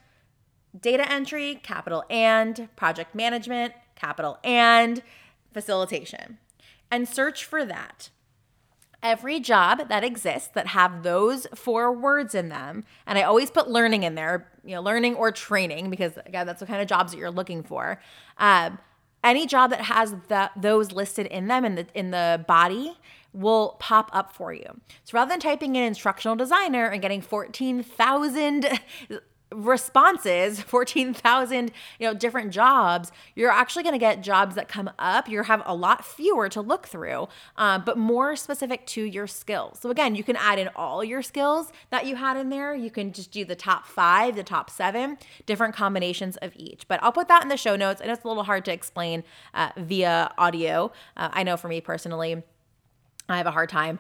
data 0.80 1.10
entry, 1.12 1.60
capital 1.64 2.04
and, 2.10 2.70
project 2.76 3.16
management, 3.16 3.74
capital 3.96 4.38
and, 4.44 5.02
facilitation. 5.54 6.38
And 6.92 7.08
search 7.08 7.44
for 7.44 7.66
that. 7.66 8.10
Every 9.02 9.40
job 9.40 9.90
that 9.90 10.04
exists 10.04 10.50
that 10.54 10.68
have 10.68 11.04
those 11.04 11.48
four 11.56 11.92
words 11.92 12.36
in 12.36 12.50
them, 12.50 12.86
and 13.06 13.18
I 13.18 13.24
always 13.24 13.52
put 13.52 13.70
learning 13.70 14.04
in 14.04 14.16
there, 14.16 14.52
you 14.64 14.76
know, 14.76 14.82
learning 14.82 15.16
or 15.16 15.32
training, 15.32 15.90
because 15.90 16.14
again, 16.26 16.46
that's 16.46 16.60
the 16.60 16.66
kind 16.66 16.82
of 16.82 16.88
jobs 16.88 17.12
that 17.12 17.18
you're 17.18 17.32
looking 17.32 17.64
for. 17.64 18.02
Um, 18.38 18.80
any 19.26 19.46
job 19.46 19.72
that 19.72 19.82
has 19.82 20.16
that 20.30 20.52
those 20.56 20.92
listed 20.94 21.26
in 21.28 21.48
them 21.48 21.66
in 21.66 21.76
the 21.76 21.88
in 21.94 22.12
the 22.12 22.46
body 22.48 22.98
will 23.34 23.76
pop 23.80 24.10
up 24.14 24.34
for 24.34 24.54
you. 24.54 24.80
So 25.04 25.16
rather 25.16 25.30
than 25.30 25.42
typing 25.42 25.76
in 25.76 25.84
instructional 25.84 26.38
designer 26.38 26.86
and 26.86 27.02
getting 27.02 27.22
14,000 27.22 28.66
responses 29.56 30.60
14,000 30.76 31.72
you 32.00 32.08
know 32.08 32.14
different 32.14 32.52
jobs 32.52 33.12
you're 33.36 33.52
actually 33.52 33.84
going 33.84 33.94
to 33.94 34.00
get 34.00 34.22
jobs 34.22 34.56
that 34.56 34.68
come 34.68 34.90
up. 35.00 35.30
You 35.30 35.44
have 35.44 35.64
a 35.66 35.76
lot 35.76 36.06
fewer 36.06 36.50
to 36.50 36.62
look 36.62 36.88
through 36.88 37.28
uh, 37.58 37.80
but 37.80 37.98
more 37.98 38.36
specific 38.36 38.86
to 38.88 39.04
your 39.04 39.28
skills. 39.28 39.80
So 39.80 39.90
again 39.90 40.16
you 40.16 40.24
can 40.24 40.36
add 40.36 40.60
in 40.60 40.70
all 40.76 41.04
your 41.04 41.22
skills 41.22 41.72
that 41.90 42.06
you 42.06 42.16
had 42.16 42.38
in 42.38 42.50
there. 42.50 42.76
You 42.76 42.92
can 42.92 43.14
just 43.14 43.32
do 43.32 43.46
the 43.46 43.56
top 43.56 43.86
five 43.86 44.36
the 44.36 44.44
top 44.44 44.70
seven 44.70 45.18
different 45.46 45.76
combinations 45.76 46.38
of 46.38 46.52
each. 46.56 46.88
But 46.88 47.02
i'll 47.02 47.12
put 47.12 47.28
that 47.30 47.44
in 47.44 47.50
the 47.50 47.58
show 47.58 47.76
notes 47.76 48.02
and 48.02 48.12
it's 48.12 48.24
a 48.24 48.28
little 48.28 48.44
hard 48.44 48.66
to 48.66 48.74
explain 48.74 49.24
uh, 49.54 49.70
via 49.78 50.32
audio. 50.38 50.92
Uh, 51.16 51.30
i 51.32 51.44
know 51.44 51.58
for 51.58 51.68
me 51.68 51.82
personally 51.82 52.44
I 53.28 53.38
have 53.38 53.48
a 53.48 53.52
hard 53.52 53.70
time 53.70 54.00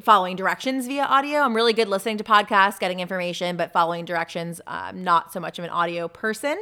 following 0.00 0.36
directions 0.36 0.86
via 0.86 1.04
audio. 1.04 1.40
I'm 1.40 1.54
really 1.54 1.72
good 1.72 1.88
listening 1.88 2.18
to 2.18 2.24
podcasts, 2.24 2.78
getting 2.78 3.00
information, 3.00 3.56
but 3.56 3.72
following 3.72 4.04
directions, 4.04 4.60
I'm 4.66 5.02
not 5.02 5.32
so 5.32 5.40
much 5.40 5.58
of 5.58 5.64
an 5.64 5.70
audio 5.70 6.08
person. 6.08 6.60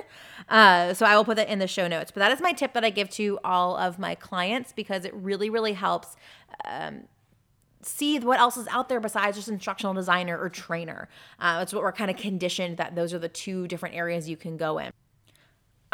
Uh, 0.48 0.94
so 0.94 1.06
I 1.06 1.16
will 1.16 1.24
put 1.24 1.36
that 1.36 1.48
in 1.48 1.58
the 1.58 1.66
show 1.66 1.88
notes. 1.88 2.10
But 2.10 2.20
that 2.20 2.32
is 2.32 2.40
my 2.40 2.52
tip 2.52 2.72
that 2.74 2.84
I 2.84 2.90
give 2.90 3.10
to 3.10 3.38
all 3.44 3.76
of 3.76 3.98
my 3.98 4.14
clients 4.14 4.72
because 4.72 5.04
it 5.04 5.14
really, 5.14 5.50
really 5.50 5.72
helps. 5.72 6.16
Um, 6.64 7.04
see 7.86 8.18
what 8.18 8.38
else 8.38 8.56
is 8.56 8.66
out 8.68 8.88
there 8.88 8.98
besides 8.98 9.36
just 9.36 9.48
instructional 9.48 9.92
designer 9.92 10.38
or 10.38 10.48
trainer. 10.48 11.08
Uh, 11.38 11.58
that's 11.58 11.72
what 11.72 11.82
we're 11.82 11.92
kind 11.92 12.10
of 12.10 12.16
conditioned 12.16 12.78
that 12.78 12.94
those 12.94 13.12
are 13.12 13.18
the 13.18 13.28
two 13.28 13.68
different 13.68 13.94
areas 13.94 14.26
you 14.26 14.38
can 14.38 14.56
go 14.56 14.78
in. 14.78 14.90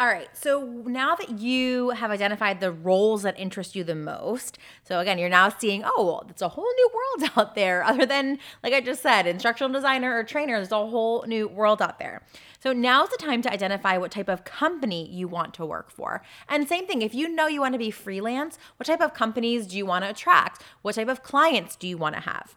All 0.01 0.07
right, 0.07 0.35
so 0.35 0.81
now 0.87 1.13
that 1.13 1.37
you 1.37 1.91
have 1.91 2.09
identified 2.09 2.59
the 2.59 2.71
roles 2.71 3.21
that 3.21 3.39
interest 3.39 3.75
you 3.75 3.83
the 3.83 3.93
most, 3.93 4.57
so 4.83 4.99
again, 4.99 5.19
you're 5.19 5.29
now 5.29 5.49
seeing, 5.49 5.83
oh, 5.85 6.03
well, 6.03 6.25
it's 6.27 6.41
a 6.41 6.49
whole 6.49 6.73
new 6.73 6.89
world 6.91 7.31
out 7.37 7.53
there, 7.53 7.83
other 7.83 8.07
than, 8.07 8.39
like 8.63 8.73
I 8.73 8.81
just 8.81 9.03
said, 9.03 9.27
instructional 9.27 9.71
designer 9.71 10.17
or 10.17 10.23
trainer, 10.23 10.55
there's 10.55 10.71
a 10.71 10.87
whole 10.87 11.23
new 11.27 11.47
world 11.47 11.83
out 11.83 11.99
there. 11.99 12.23
So 12.59 12.73
now's 12.73 13.09
the 13.09 13.17
time 13.17 13.43
to 13.43 13.53
identify 13.53 13.99
what 13.99 14.09
type 14.09 14.27
of 14.27 14.43
company 14.43 15.07
you 15.07 15.27
want 15.27 15.53
to 15.53 15.67
work 15.67 15.91
for. 15.91 16.23
And 16.49 16.67
same 16.67 16.87
thing, 16.87 17.03
if 17.03 17.13
you 17.13 17.29
know 17.29 17.45
you 17.45 17.61
want 17.61 17.75
to 17.75 17.77
be 17.77 17.91
freelance, 17.91 18.57
what 18.77 18.87
type 18.87 19.01
of 19.01 19.13
companies 19.13 19.67
do 19.67 19.77
you 19.77 19.85
want 19.85 20.03
to 20.03 20.09
attract? 20.09 20.63
What 20.81 20.95
type 20.95 21.09
of 21.09 21.21
clients 21.21 21.75
do 21.75 21.87
you 21.87 21.99
want 21.99 22.15
to 22.15 22.21
have? 22.21 22.55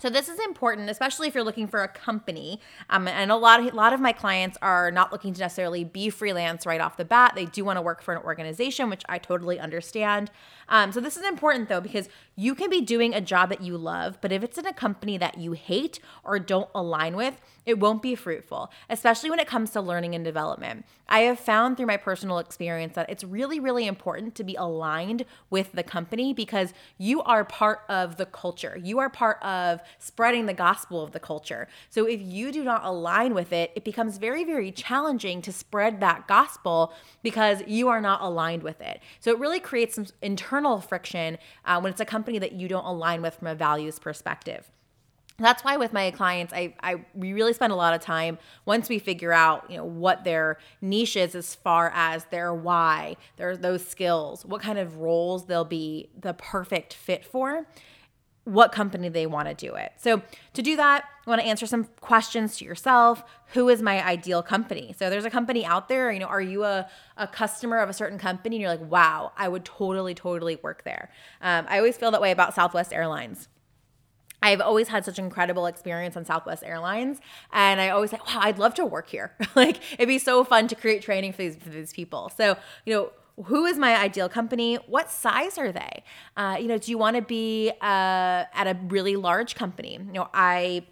So 0.00 0.08
this 0.08 0.28
is 0.28 0.38
important, 0.38 0.88
especially 0.88 1.26
if 1.26 1.34
you're 1.34 1.42
looking 1.42 1.66
for 1.66 1.82
a 1.82 1.88
company. 1.88 2.60
Um, 2.88 3.08
and 3.08 3.32
a 3.32 3.36
lot 3.36 3.58
of 3.58 3.66
a 3.66 3.76
lot 3.76 3.92
of 3.92 4.00
my 4.00 4.12
clients 4.12 4.56
are 4.62 4.92
not 4.92 5.10
looking 5.10 5.34
to 5.34 5.40
necessarily 5.40 5.82
be 5.82 6.08
freelance 6.08 6.64
right 6.64 6.80
off 6.80 6.96
the 6.96 7.04
bat. 7.04 7.32
They 7.34 7.46
do 7.46 7.64
want 7.64 7.78
to 7.78 7.82
work 7.82 8.00
for 8.00 8.14
an 8.14 8.22
organization, 8.22 8.90
which 8.90 9.02
I 9.08 9.18
totally 9.18 9.58
understand. 9.58 10.30
Um, 10.68 10.92
so 10.92 11.00
this 11.00 11.16
is 11.16 11.24
important 11.24 11.68
though 11.68 11.80
because 11.80 12.08
you 12.36 12.54
can 12.54 12.70
be 12.70 12.80
doing 12.80 13.12
a 13.12 13.20
job 13.20 13.48
that 13.48 13.60
you 13.60 13.76
love, 13.76 14.20
but 14.20 14.30
if 14.30 14.44
it's 14.44 14.56
in 14.56 14.66
a 14.66 14.72
company 14.72 15.18
that 15.18 15.38
you 15.38 15.52
hate 15.52 15.98
or 16.22 16.38
don't 16.38 16.70
align 16.76 17.16
with, 17.16 17.40
it 17.66 17.80
won't 17.80 18.00
be 18.00 18.14
fruitful, 18.14 18.70
especially 18.88 19.28
when 19.28 19.40
it 19.40 19.48
comes 19.48 19.70
to 19.70 19.80
learning 19.80 20.14
and 20.14 20.24
development. 20.24 20.86
I 21.08 21.20
have 21.20 21.40
found 21.40 21.76
through 21.76 21.86
my 21.86 21.96
personal 21.96 22.38
experience 22.38 22.94
that 22.94 23.10
it's 23.10 23.24
really, 23.24 23.58
really 23.60 23.86
important 23.86 24.34
to 24.36 24.44
be 24.44 24.54
aligned 24.54 25.24
with 25.50 25.72
the 25.72 25.82
company 25.82 26.32
because 26.32 26.72
you 26.96 27.22
are 27.22 27.44
part 27.44 27.80
of 27.88 28.16
the 28.16 28.26
culture. 28.26 28.78
You 28.82 28.98
are 29.00 29.10
part 29.10 29.42
of 29.42 29.80
spreading 29.98 30.46
the 30.46 30.54
gospel 30.54 31.02
of 31.02 31.12
the 31.12 31.20
culture. 31.20 31.68
So 31.90 32.06
if 32.06 32.20
you 32.20 32.52
do 32.52 32.64
not 32.64 32.84
align 32.84 33.34
with 33.34 33.52
it, 33.52 33.72
it 33.74 33.84
becomes 33.84 34.18
very, 34.18 34.44
very 34.44 34.70
challenging 34.72 35.42
to 35.42 35.52
spread 35.52 36.00
that 36.00 36.26
gospel 36.28 36.92
because 37.22 37.62
you 37.66 37.88
are 37.88 38.00
not 38.00 38.20
aligned 38.22 38.62
with 38.62 38.80
it. 38.80 39.00
So 39.20 39.30
it 39.30 39.38
really 39.38 39.60
creates 39.60 39.94
some 39.94 40.06
internal 40.22 40.80
friction 40.80 41.38
uh, 41.64 41.80
when 41.80 41.92
it's 41.92 42.00
a 42.00 42.04
company 42.04 42.38
that 42.38 42.52
you 42.52 42.68
don't 42.68 42.84
align 42.84 43.22
with 43.22 43.34
from 43.34 43.48
a 43.48 43.54
values 43.54 43.98
perspective 43.98 44.70
that's 45.38 45.62
why 45.62 45.76
with 45.76 45.92
my 45.92 46.10
clients 46.10 46.52
I, 46.52 46.74
I 46.80 47.04
we 47.14 47.32
really 47.32 47.52
spend 47.52 47.72
a 47.72 47.76
lot 47.76 47.94
of 47.94 48.00
time 48.00 48.38
once 48.64 48.88
we 48.88 48.98
figure 48.98 49.32
out 49.32 49.70
you 49.70 49.76
know 49.76 49.84
what 49.84 50.24
their 50.24 50.58
niche 50.80 51.16
is 51.16 51.34
as 51.34 51.54
far 51.54 51.92
as 51.94 52.24
their 52.26 52.52
why 52.52 53.16
their 53.36 53.56
those 53.56 53.86
skills 53.86 54.44
what 54.44 54.60
kind 54.60 54.78
of 54.78 54.96
roles 54.96 55.46
they'll 55.46 55.64
be 55.64 56.10
the 56.18 56.34
perfect 56.34 56.92
fit 56.92 57.24
for 57.24 57.66
what 58.48 58.72
company 58.72 59.08
they 59.08 59.26
want 59.26 59.46
to 59.48 59.54
do 59.54 59.74
it. 59.74 59.92
So 59.96 60.22
to 60.54 60.62
do 60.62 60.76
that 60.76 61.04
you 61.26 61.30
want 61.30 61.42
to 61.42 61.46
answer 61.46 61.66
some 61.66 61.84
questions 62.00 62.56
to 62.56 62.64
yourself. 62.64 63.22
Who 63.52 63.68
is 63.68 63.82
my 63.82 64.04
ideal 64.04 64.42
company? 64.42 64.94
So 64.98 65.10
there's 65.10 65.26
a 65.26 65.30
company 65.30 65.64
out 65.64 65.88
there 65.88 66.10
you 66.10 66.18
know 66.18 66.26
are 66.26 66.40
you 66.40 66.64
a, 66.64 66.88
a 67.16 67.26
customer 67.26 67.78
of 67.78 67.88
a 67.88 67.92
certain 67.92 68.18
company? 68.18 68.56
And 68.56 68.62
you're 68.62 68.70
like 68.70 68.90
wow 68.90 69.32
i 69.36 69.48
would 69.48 69.64
totally 69.64 70.14
totally 70.14 70.56
work 70.62 70.84
there. 70.84 71.10
Um, 71.40 71.66
i 71.68 71.78
always 71.78 71.96
feel 71.96 72.10
that 72.10 72.20
way 72.20 72.30
about 72.30 72.54
southwest 72.54 72.92
airlines. 72.92 73.48
I've 74.42 74.60
always 74.60 74.88
had 74.88 75.04
such 75.04 75.18
incredible 75.18 75.66
experience 75.66 76.16
on 76.16 76.24
Southwest 76.24 76.62
Airlines, 76.64 77.20
and 77.52 77.80
I 77.80 77.88
always 77.88 78.10
say, 78.12 78.18
"Wow, 78.24 78.38
I'd 78.40 78.58
love 78.58 78.74
to 78.74 78.86
work 78.86 79.08
here. 79.08 79.34
like, 79.56 79.80
it'd 79.94 80.06
be 80.06 80.18
so 80.18 80.44
fun 80.44 80.68
to 80.68 80.76
create 80.76 81.02
training 81.02 81.32
for 81.32 81.38
these 81.38 81.56
for 81.56 81.70
these 81.70 81.92
people." 81.92 82.30
So, 82.36 82.56
you 82.86 82.94
know, 82.94 83.10
who 83.46 83.66
is 83.66 83.78
my 83.78 83.96
ideal 83.96 84.28
company? 84.28 84.76
What 84.86 85.10
size 85.10 85.58
are 85.58 85.72
they? 85.72 86.02
Uh, 86.36 86.56
you 86.60 86.66
know, 86.66 86.78
do 86.78 86.90
you 86.90 86.98
want 86.98 87.16
to 87.16 87.22
be 87.22 87.70
uh, 87.80 88.44
at 88.52 88.66
a 88.66 88.76
really 88.88 89.16
large 89.16 89.54
company? 89.54 89.92
You 89.94 90.12
know, 90.12 90.28
I 90.34 90.86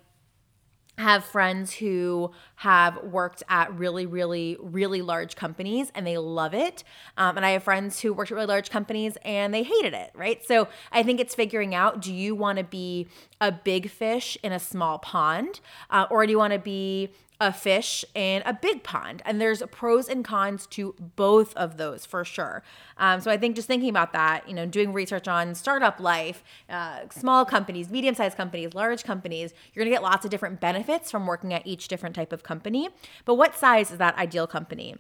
have 0.98 1.24
friends 1.24 1.74
who 1.74 2.30
have 2.56 3.02
worked 3.02 3.42
at 3.48 3.76
really, 3.78 4.06
really, 4.06 4.56
really 4.61 5.02
large 5.02 5.37
companies 5.37 5.92
and 5.94 6.06
they 6.06 6.16
love 6.16 6.54
it. 6.54 6.85
Um, 7.18 7.37
and 7.37 7.44
I 7.44 7.50
have 7.50 7.62
friends 7.62 8.00
who 8.00 8.14
worked 8.14 8.30
at 8.30 8.35
really 8.35 8.46
large 8.46 8.70
companies 8.70 9.18
and 9.22 9.52
they 9.52 9.62
hated 9.62 9.92
it, 9.92 10.11
right? 10.14 10.42
So 10.46 10.68
I 10.90 11.02
think 11.02 11.20
it's 11.20 11.35
figuring 11.35 11.74
out 11.74 12.00
do 12.00 12.14
you 12.14 12.35
want 12.35 12.59
to 12.59 12.64
be 12.64 13.09
a 13.40 13.52
big 13.52 13.90
fish 13.90 14.38
in 14.42 14.52
a 14.52 14.59
small 14.59 14.98
pond 14.98 15.61
uh, 15.90 16.06
or 16.11 16.24
do 16.24 16.32
you 16.32 16.38
want 16.38 16.54
to 16.54 16.59
be 16.59 17.11
a 17.40 17.53
fish 17.53 18.05
in 18.14 18.42
a 18.46 18.55
big 18.55 18.83
pond. 18.83 19.22
And 19.25 19.40
there's 19.40 19.62
pros 19.70 20.09
and 20.09 20.25
cons 20.25 20.66
to 20.68 20.94
both 21.16 21.55
of 21.55 21.77
those 21.77 22.07
for 22.07 22.25
sure. 22.25 22.62
Um, 22.96 23.20
so 23.20 23.31
I 23.31 23.37
think 23.37 23.57
just 23.57 23.68
thinking 23.68 23.90
about 23.90 24.12
that, 24.12 24.49
you 24.49 24.55
know, 24.55 24.66
doing 24.66 24.92
research 24.92 25.29
on 25.29 25.55
startup 25.55 26.01
life, 26.01 26.42
uh, 26.70 27.01
small 27.11 27.44
companies, 27.44 27.90
medium 27.90 28.14
sized 28.14 28.37
companies, 28.37 28.75
large 28.75 29.05
companies, 29.05 29.53
you're 29.75 29.85
to 29.85 29.90
get 29.90 30.03
lots 30.03 30.25
of 30.25 30.31
different 30.31 30.61
benefits 30.61 31.11
from 31.11 31.27
working 31.27 31.53
at 31.53 31.66
each 31.66 31.88
different 31.88 32.14
type 32.14 32.33
of 32.33 32.42
company. 32.42 32.88
But 33.25 33.35
what 33.35 33.55
size 33.55 33.90
is 33.90 33.99
that 33.99 34.16
ideal 34.16 34.46
company? 34.46 34.96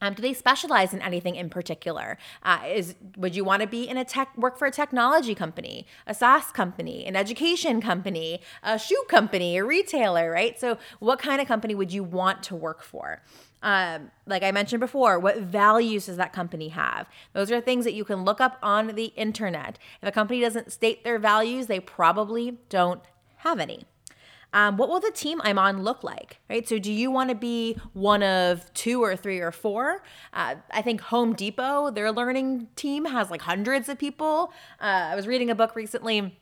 Um, 0.00 0.14
do 0.14 0.22
they 0.22 0.32
specialize 0.32 0.94
in 0.94 1.02
anything 1.02 1.36
in 1.36 1.50
particular? 1.50 2.18
Uh, 2.42 2.60
is 2.66 2.94
would 3.16 3.34
you 3.36 3.44
want 3.44 3.62
to 3.62 3.68
be 3.68 3.88
in 3.88 3.96
a 3.96 4.04
tech 4.04 4.36
work 4.36 4.58
for 4.58 4.66
a 4.66 4.70
technology 4.70 5.34
company, 5.34 5.86
a 6.06 6.14
SaaS 6.14 6.50
company, 6.52 7.04
an 7.06 7.16
education 7.16 7.80
company, 7.80 8.40
a 8.62 8.78
shoe 8.78 9.04
company, 9.08 9.58
a 9.58 9.64
retailer, 9.64 10.30
right? 10.30 10.58
So, 10.58 10.78
what 10.98 11.18
kind 11.18 11.40
of 11.40 11.48
company 11.48 11.74
would 11.74 11.92
you 11.92 12.02
want 12.02 12.42
to 12.44 12.56
work 12.56 12.82
for? 12.82 13.22
Um, 13.62 14.10
like 14.26 14.42
I 14.42 14.52
mentioned 14.52 14.80
before, 14.80 15.18
what 15.18 15.38
values 15.38 16.06
does 16.06 16.16
that 16.16 16.32
company 16.32 16.68
have? 16.68 17.06
Those 17.34 17.50
are 17.50 17.60
things 17.60 17.84
that 17.84 17.92
you 17.92 18.04
can 18.04 18.24
look 18.24 18.40
up 18.40 18.58
on 18.62 18.88
the 18.88 19.06
internet. 19.16 19.78
If 20.00 20.08
a 20.08 20.12
company 20.12 20.40
doesn't 20.40 20.72
state 20.72 21.04
their 21.04 21.18
values, 21.18 21.66
they 21.66 21.80
probably 21.80 22.58
don't 22.68 23.02
have 23.38 23.60
any. 23.60 23.84
Um, 24.52 24.76
what 24.76 24.88
will 24.88 25.00
the 25.00 25.12
team 25.12 25.40
I'm 25.44 25.58
on 25.58 25.82
look 25.82 26.02
like? 26.02 26.38
Right. 26.48 26.68
So, 26.68 26.78
do 26.78 26.92
you 26.92 27.10
want 27.10 27.30
to 27.30 27.36
be 27.36 27.76
one 27.92 28.22
of 28.22 28.72
two 28.74 29.02
or 29.02 29.16
three 29.16 29.40
or 29.40 29.52
four? 29.52 30.02
Uh, 30.32 30.56
I 30.70 30.82
think 30.82 31.00
Home 31.02 31.34
Depot, 31.34 31.90
their 31.90 32.10
learning 32.10 32.68
team 32.76 33.04
has 33.04 33.30
like 33.30 33.42
hundreds 33.42 33.88
of 33.88 33.98
people. 33.98 34.52
Uh, 34.80 35.10
I 35.12 35.16
was 35.16 35.26
reading 35.26 35.50
a 35.50 35.54
book 35.54 35.76
recently 35.76 36.36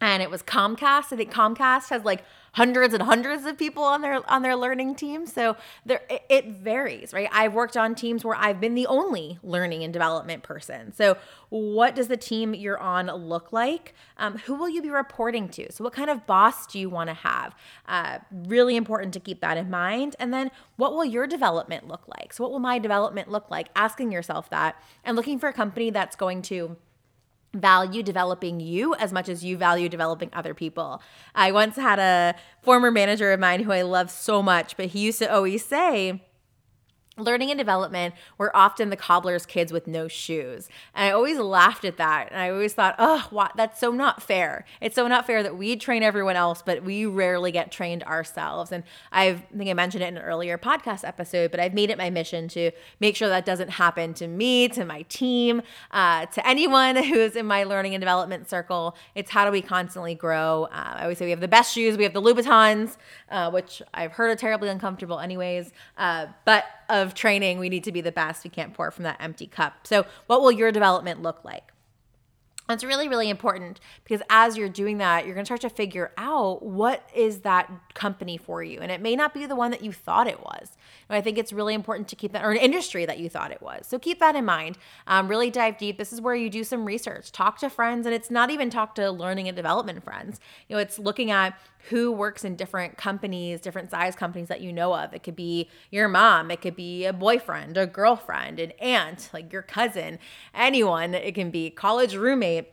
and 0.00 0.22
it 0.22 0.30
was 0.30 0.42
Comcast. 0.42 1.12
I 1.12 1.16
think 1.16 1.32
Comcast 1.32 1.88
has 1.88 2.04
like 2.04 2.24
hundreds 2.52 2.94
and 2.94 3.02
hundreds 3.02 3.44
of 3.44 3.58
people 3.58 3.82
on 3.82 4.00
their 4.00 4.30
on 4.30 4.42
their 4.42 4.56
learning 4.56 4.94
team. 4.94 5.26
So 5.26 5.56
there 5.84 6.02
it, 6.10 6.22
it 6.28 6.46
varies, 6.48 7.12
right? 7.12 7.28
I've 7.32 7.54
worked 7.54 7.76
on 7.76 7.94
teams 7.94 8.24
where 8.24 8.34
I've 8.34 8.60
been 8.60 8.74
the 8.74 8.86
only 8.86 9.38
learning 9.42 9.84
and 9.84 9.92
development 9.92 10.42
person. 10.42 10.92
So 10.92 11.16
what 11.48 11.94
does 11.94 12.08
the 12.08 12.16
team 12.16 12.54
you're 12.54 12.78
on 12.78 13.06
look 13.06 13.52
like? 13.52 13.94
Um, 14.18 14.38
who 14.38 14.54
will 14.54 14.68
you 14.68 14.82
be 14.82 14.90
reporting 14.90 15.48
to? 15.50 15.72
So 15.72 15.84
what 15.84 15.92
kind 15.92 16.10
of 16.10 16.26
boss 16.26 16.66
do 16.66 16.78
you 16.78 16.90
want 16.90 17.08
to 17.08 17.14
have? 17.14 17.54
Uh, 17.86 18.18
really 18.30 18.76
important 18.76 19.14
to 19.14 19.20
keep 19.20 19.40
that 19.40 19.56
in 19.56 19.70
mind. 19.70 20.16
And 20.18 20.32
then 20.32 20.50
what 20.76 20.92
will 20.92 21.04
your 21.04 21.26
development 21.26 21.88
look 21.88 22.06
like? 22.06 22.32
So 22.32 22.44
what 22.44 22.52
will 22.52 22.58
my 22.58 22.78
development 22.78 23.30
look 23.30 23.50
like? 23.50 23.68
Asking 23.76 24.12
yourself 24.12 24.50
that 24.50 24.82
and 25.04 25.16
looking 25.16 25.38
for 25.38 25.48
a 25.48 25.54
company 25.54 25.90
that's 25.90 26.16
going 26.16 26.42
to 26.42 26.76
value 27.54 28.02
developing 28.02 28.60
you 28.60 28.94
as 28.96 29.12
much 29.12 29.28
as 29.28 29.44
you 29.44 29.56
value 29.56 29.88
developing 29.88 30.30
other 30.32 30.54
people. 30.54 31.00
I 31.34 31.52
once 31.52 31.76
had 31.76 31.98
a 31.98 32.34
former 32.62 32.90
manager 32.90 33.32
of 33.32 33.40
mine 33.40 33.62
who 33.62 33.72
I 33.72 33.82
love 33.82 34.10
so 34.10 34.42
much, 34.42 34.76
but 34.76 34.86
he 34.86 35.00
used 35.00 35.18
to 35.20 35.32
always 35.32 35.64
say, 35.64 36.22
learning 37.18 37.50
and 37.50 37.58
development 37.58 38.14
were 38.36 38.54
often 38.54 38.90
the 38.90 38.96
cobbler's 38.96 39.46
kids 39.46 39.72
with 39.72 39.86
no 39.86 40.06
shoes. 40.06 40.68
And 40.94 41.06
I 41.06 41.10
always 41.12 41.38
laughed 41.38 41.84
at 41.84 41.96
that. 41.96 42.28
And 42.30 42.40
I 42.40 42.50
always 42.50 42.74
thought, 42.74 42.94
oh, 42.98 43.48
that's 43.56 43.80
so 43.80 43.90
not 43.90 44.22
fair. 44.22 44.64
It's 44.80 44.94
so 44.94 45.06
not 45.08 45.26
fair 45.26 45.42
that 45.42 45.56
we 45.56 45.76
train 45.76 46.02
everyone 46.02 46.36
else, 46.36 46.62
but 46.62 46.82
we 46.82 47.06
rarely 47.06 47.52
get 47.52 47.72
trained 47.72 48.02
ourselves. 48.02 48.70
And 48.70 48.84
I've, 49.12 49.42
I 49.54 49.56
think 49.56 49.70
I 49.70 49.74
mentioned 49.74 50.04
it 50.04 50.08
in 50.08 50.18
an 50.18 50.22
earlier 50.22 50.58
podcast 50.58 51.06
episode, 51.06 51.50
but 51.50 51.58
I've 51.58 51.72
made 51.72 51.88
it 51.90 51.96
my 51.96 52.10
mission 52.10 52.48
to 52.48 52.70
make 53.00 53.16
sure 53.16 53.28
that 53.28 53.46
doesn't 53.46 53.70
happen 53.70 54.12
to 54.14 54.26
me, 54.26 54.68
to 54.68 54.84
my 54.84 55.02
team, 55.02 55.62
uh, 55.92 56.26
to 56.26 56.46
anyone 56.46 56.96
who 57.02 57.14
is 57.14 57.34
in 57.34 57.46
my 57.46 57.64
learning 57.64 57.94
and 57.94 58.00
development 58.00 58.50
circle. 58.50 58.94
It's 59.14 59.30
how 59.30 59.46
do 59.46 59.50
we 59.50 59.62
constantly 59.62 60.14
grow? 60.14 60.68
Uh, 60.70 60.94
I 60.96 61.02
always 61.04 61.16
say 61.18 61.24
we 61.24 61.30
have 61.30 61.40
the 61.40 61.48
best 61.48 61.72
shoes, 61.72 61.96
we 61.96 62.04
have 62.04 62.12
the 62.12 62.22
Louboutins, 62.22 62.96
uh, 63.30 63.50
which 63.50 63.80
I've 63.94 64.12
heard 64.12 64.30
are 64.30 64.36
terribly 64.36 64.68
uncomfortable 64.68 65.18
anyways. 65.18 65.72
Uh, 65.96 66.26
but 66.44 66.64
of 66.88 67.14
training, 67.14 67.58
we 67.58 67.68
need 67.68 67.84
to 67.84 67.92
be 67.92 68.00
the 68.00 68.12
best. 68.12 68.44
We 68.44 68.50
can't 68.50 68.74
pour 68.74 68.90
from 68.90 69.04
that 69.04 69.16
empty 69.20 69.46
cup. 69.46 69.86
So, 69.86 70.06
what 70.26 70.40
will 70.40 70.52
your 70.52 70.72
development 70.72 71.22
look 71.22 71.44
like? 71.44 71.72
It's 72.68 72.82
really, 72.82 73.08
really 73.08 73.30
important 73.30 73.78
because 74.02 74.22
as 74.28 74.56
you're 74.56 74.68
doing 74.68 74.98
that, 74.98 75.24
you're 75.24 75.34
going 75.34 75.44
to 75.44 75.46
start 75.46 75.60
to 75.60 75.70
figure 75.70 76.10
out 76.16 76.64
what 76.64 77.08
is 77.14 77.40
that 77.40 77.70
company 77.94 78.36
for 78.36 78.60
you. 78.60 78.80
And 78.80 78.90
it 78.90 79.00
may 79.00 79.14
not 79.14 79.32
be 79.32 79.46
the 79.46 79.54
one 79.54 79.70
that 79.70 79.82
you 79.82 79.92
thought 79.92 80.26
it 80.26 80.40
was. 80.40 80.76
And 81.08 81.16
I 81.16 81.20
think 81.20 81.38
it's 81.38 81.52
really 81.52 81.74
important 81.74 82.08
to 82.08 82.16
keep 82.16 82.32
that, 82.32 82.44
or 82.44 82.50
an 82.50 82.56
industry 82.56 83.06
that 83.06 83.20
you 83.20 83.28
thought 83.28 83.52
it 83.52 83.62
was. 83.62 83.86
So 83.86 84.00
keep 84.00 84.18
that 84.18 84.34
in 84.34 84.44
mind. 84.44 84.78
Um, 85.06 85.28
really 85.28 85.48
dive 85.48 85.78
deep. 85.78 85.96
This 85.96 86.12
is 86.12 86.20
where 86.20 86.34
you 86.34 86.50
do 86.50 86.64
some 86.64 86.84
research, 86.84 87.30
talk 87.30 87.58
to 87.58 87.70
friends, 87.70 88.04
and 88.04 88.12
it's 88.12 88.32
not 88.32 88.50
even 88.50 88.68
talk 88.68 88.96
to 88.96 89.12
learning 89.12 89.46
and 89.46 89.54
development 89.54 90.02
friends. 90.02 90.40
You 90.68 90.74
know, 90.74 90.82
it's 90.82 90.98
looking 90.98 91.30
at 91.30 91.56
who 91.88 92.10
works 92.10 92.44
in 92.44 92.56
different 92.56 92.96
companies, 92.96 93.60
different 93.60 93.90
size 93.90 94.16
companies 94.16 94.48
that 94.48 94.60
you 94.60 94.72
know 94.72 94.94
of. 94.94 95.12
It 95.14 95.22
could 95.22 95.36
be 95.36 95.68
your 95.90 96.08
mom, 96.08 96.50
it 96.50 96.60
could 96.60 96.76
be 96.76 97.04
a 97.04 97.12
boyfriend, 97.12 97.76
a 97.76 97.86
girlfriend, 97.86 98.58
an 98.58 98.72
aunt, 98.80 99.30
like 99.32 99.52
your 99.52 99.62
cousin, 99.62 100.18
anyone. 100.54 101.14
It 101.14 101.34
can 101.34 101.50
be 101.50 101.70
college 101.70 102.14
roommate 102.14 102.72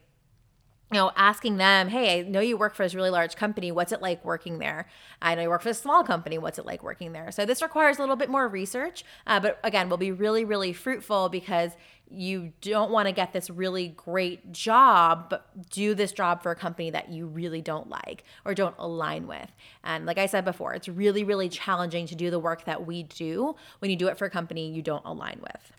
you 0.93 0.99
know, 0.99 1.12
asking 1.15 1.58
them, 1.58 1.88
hey, 1.88 2.19
I 2.19 2.21
know 2.21 2.39
you 2.39 2.56
work 2.56 2.75
for 2.75 2.84
this 2.84 2.93
really 2.93 3.10
large 3.10 3.36
company. 3.36 3.71
What's 3.71 3.91
it 3.91 3.99
like 3.99 4.23
working 4.23 4.60
there? 4.60 4.88
I 5.23 5.34
know 5.34 5.41
you 5.41 5.49
work 5.49 5.63
for 5.63 5.69
a 5.69 5.73
small 5.73 6.03
company. 6.03 6.38
What's 6.38 6.60
it 6.60 6.67
like 6.67 6.84
working 6.84 7.13
there? 7.13 7.32
So 7.32 7.47
this 7.47 7.63
requires 7.63 7.97
a 7.97 8.01
little 8.01 8.15
bit 8.15 8.29
more 8.29 8.47
research, 8.47 9.03
uh, 9.25 9.39
but 9.39 9.60
again, 9.63 9.89
will 9.89 9.97
be 9.97 10.12
really, 10.12 10.45
really 10.45 10.71
fruitful 10.71 11.29
because 11.29 11.71
you 12.12 12.53
don't 12.62 12.91
want 12.91 13.08
to 13.08 13.12
get 13.12 13.34
this 13.34 13.49
really 13.49 13.88
great 13.88 14.51
job, 14.51 15.32
but 15.32 15.69
do 15.71 15.95
this 15.95 16.12
job 16.12 16.43
for 16.43 16.51
a 16.51 16.56
company 16.56 16.91
that 16.91 17.10
you 17.10 17.25
really 17.25 17.62
don't 17.62 17.89
like 17.89 18.23
or 18.45 18.53
don't 18.53 18.75
align 18.77 19.25
with. 19.25 19.51
And 19.84 20.06
like 20.06 20.19
I 20.19 20.27
said 20.27 20.45
before, 20.45 20.75
it's 20.75 20.88
really, 20.88 21.23
really 21.23 21.49
challenging 21.49 22.06
to 22.06 22.15
do 22.15 22.29
the 22.29 22.38
work 22.38 22.65
that 22.65 22.86
we 22.86 23.01
do 23.01 23.56
when 23.79 23.89
you 23.89 23.97
do 23.97 24.10
it 24.10 24.19
for 24.19 24.25
a 24.25 24.29
company 24.29 24.71
you 24.71 24.84
don't 24.84 25.06
align 25.06 25.39
with. 25.41 25.71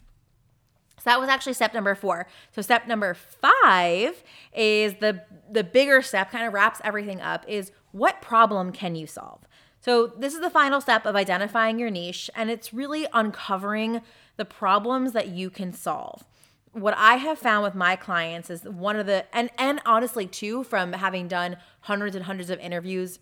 So 1.04 1.10
that 1.10 1.20
was 1.20 1.28
actually 1.28 1.52
step 1.52 1.74
number 1.74 1.94
four. 1.94 2.26
So 2.52 2.62
step 2.62 2.86
number 2.86 3.12
five 3.12 4.24
is 4.56 4.94
the 5.00 5.22
the 5.50 5.62
bigger 5.62 6.00
step, 6.00 6.30
kind 6.30 6.46
of 6.46 6.54
wraps 6.54 6.80
everything 6.82 7.20
up, 7.20 7.44
is 7.46 7.72
what 7.92 8.22
problem 8.22 8.72
can 8.72 8.94
you 8.94 9.06
solve? 9.06 9.42
So 9.80 10.06
this 10.06 10.32
is 10.32 10.40
the 10.40 10.48
final 10.48 10.80
step 10.80 11.04
of 11.04 11.14
identifying 11.14 11.78
your 11.78 11.90
niche, 11.90 12.30
and 12.34 12.50
it's 12.50 12.72
really 12.72 13.06
uncovering 13.12 14.00
the 14.38 14.46
problems 14.46 15.12
that 15.12 15.28
you 15.28 15.50
can 15.50 15.74
solve. 15.74 16.24
What 16.72 16.94
I 16.96 17.16
have 17.16 17.38
found 17.38 17.64
with 17.64 17.74
my 17.74 17.96
clients 17.96 18.48
is 18.48 18.62
one 18.62 18.96
of 18.96 19.04
the 19.04 19.26
and 19.36 19.50
and 19.58 19.82
honestly 19.84 20.26
too, 20.26 20.64
from 20.64 20.94
having 20.94 21.28
done 21.28 21.58
hundreds 21.80 22.16
and 22.16 22.24
hundreds 22.24 22.48
of 22.48 22.58
interviews 22.60 23.18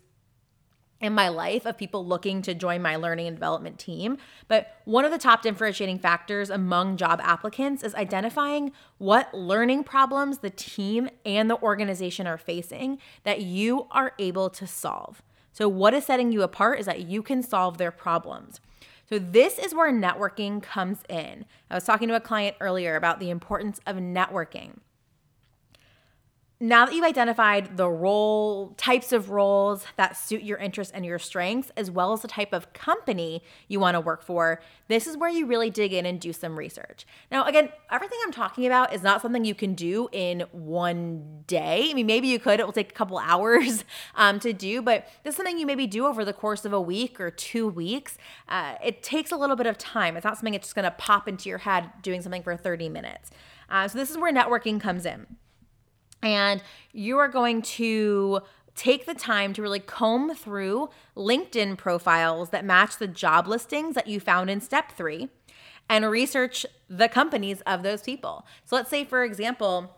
in 1.03 1.13
my 1.13 1.27
life 1.27 1.65
of 1.65 1.77
people 1.77 2.05
looking 2.05 2.41
to 2.41 2.55
join 2.55 2.81
my 2.81 2.95
learning 2.95 3.27
and 3.27 3.35
development 3.35 3.77
team. 3.77 4.17
But 4.47 4.77
one 4.85 5.03
of 5.03 5.11
the 5.11 5.17
top 5.17 5.41
differentiating 5.41 5.99
factors 5.99 6.49
among 6.49 6.95
job 6.95 7.19
applicants 7.21 7.83
is 7.83 7.93
identifying 7.93 8.71
what 8.99 9.33
learning 9.33 9.83
problems 9.83 10.39
the 10.39 10.49
team 10.49 11.09
and 11.25 11.49
the 11.49 11.61
organization 11.61 12.25
are 12.25 12.37
facing 12.37 12.99
that 13.25 13.41
you 13.41 13.85
are 13.91 14.13
able 14.17 14.49
to 14.51 14.65
solve. 14.65 15.21
So, 15.51 15.67
what 15.67 15.93
is 15.93 16.05
setting 16.05 16.31
you 16.31 16.41
apart 16.41 16.79
is 16.79 16.85
that 16.85 17.01
you 17.01 17.21
can 17.21 17.43
solve 17.43 17.77
their 17.77 17.91
problems. 17.91 18.61
So, 19.09 19.19
this 19.19 19.59
is 19.59 19.75
where 19.75 19.91
networking 19.91 20.63
comes 20.63 20.99
in. 21.09 21.45
I 21.69 21.75
was 21.75 21.83
talking 21.83 22.07
to 22.07 22.15
a 22.15 22.21
client 22.21 22.55
earlier 22.61 22.95
about 22.95 23.19
the 23.19 23.29
importance 23.29 23.81
of 23.85 23.97
networking 23.97 24.79
now 26.63 26.85
that 26.85 26.95
you've 26.95 27.03
identified 27.03 27.75
the 27.75 27.89
role, 27.89 28.73
types 28.77 29.11
of 29.11 29.29
roles 29.29 29.85
that 29.97 30.15
suit 30.15 30.43
your 30.43 30.57
interests 30.57 30.93
and 30.95 31.05
your 31.05 31.19
strengths, 31.19 31.73
as 31.75 31.91
well 31.91 32.13
as 32.13 32.21
the 32.21 32.27
type 32.29 32.53
of 32.53 32.71
company 32.71 33.43
you 33.67 33.81
want 33.81 33.95
to 33.95 33.99
work 33.99 34.23
for, 34.23 34.61
this 34.87 35.05
is 35.05 35.17
where 35.17 35.29
you 35.29 35.45
really 35.45 35.69
dig 35.69 35.91
in 35.91 36.05
and 36.05 36.21
do 36.21 36.31
some 36.31 36.57
research. 36.57 37.05
Now, 37.29 37.43
again, 37.43 37.67
everything 37.91 38.17
I'm 38.23 38.31
talking 38.31 38.65
about 38.65 38.93
is 38.93 39.03
not 39.03 39.21
something 39.21 39.43
you 39.43 39.53
can 39.53 39.73
do 39.73 40.07
in 40.13 40.45
one 40.53 41.43
day. 41.47 41.89
I 41.89 41.93
mean, 41.93 42.05
maybe 42.05 42.29
you 42.29 42.39
could, 42.39 42.61
it 42.61 42.65
will 42.65 42.71
take 42.71 42.91
a 42.91 42.95
couple 42.95 43.17
hours 43.21 43.83
um, 44.15 44.39
to 44.39 44.53
do, 44.53 44.81
but 44.81 45.05
this 45.25 45.33
is 45.33 45.35
something 45.35 45.59
you 45.59 45.65
maybe 45.65 45.85
do 45.85 46.05
over 46.05 46.23
the 46.23 46.31
course 46.31 46.63
of 46.63 46.71
a 46.71 46.79
week 46.79 47.19
or 47.19 47.29
two 47.29 47.67
weeks. 47.67 48.17
Uh, 48.47 48.75
it 48.81 49.03
takes 49.03 49.33
a 49.33 49.35
little 49.35 49.57
bit 49.57 49.67
of 49.67 49.77
time. 49.77 50.15
It's 50.15 50.23
not 50.23 50.37
something 50.37 50.53
that's 50.53 50.67
just 50.67 50.75
going 50.75 50.85
to 50.85 50.91
pop 50.91 51.27
into 51.27 51.49
your 51.49 51.57
head 51.57 51.89
doing 52.01 52.21
something 52.21 52.41
for 52.41 52.55
30 52.55 52.87
minutes. 52.87 53.31
Uh, 53.69 53.89
so, 53.89 53.97
this 53.97 54.09
is 54.09 54.17
where 54.17 54.31
networking 54.31 54.79
comes 54.79 55.05
in. 55.05 55.25
And 56.23 56.63
you 56.91 57.19
are 57.19 57.27
going 57.27 57.61
to 57.61 58.41
take 58.75 59.05
the 59.05 59.13
time 59.13 59.53
to 59.53 59.61
really 59.61 59.79
comb 59.79 60.33
through 60.33 60.89
LinkedIn 61.15 61.77
profiles 61.77 62.49
that 62.49 62.65
match 62.65 62.97
the 62.97 63.07
job 63.07 63.47
listings 63.47 63.93
that 63.93 64.07
you 64.07 64.19
found 64.19 64.49
in 64.49 64.61
step 64.61 64.91
three 64.93 65.29
and 65.89 66.09
research 66.09 66.65
the 66.89 67.09
companies 67.09 67.61
of 67.67 67.83
those 67.83 68.01
people. 68.01 68.47
So 68.65 68.75
let's 68.75 68.89
say, 68.89 69.05
for 69.05 69.23
example, 69.23 69.95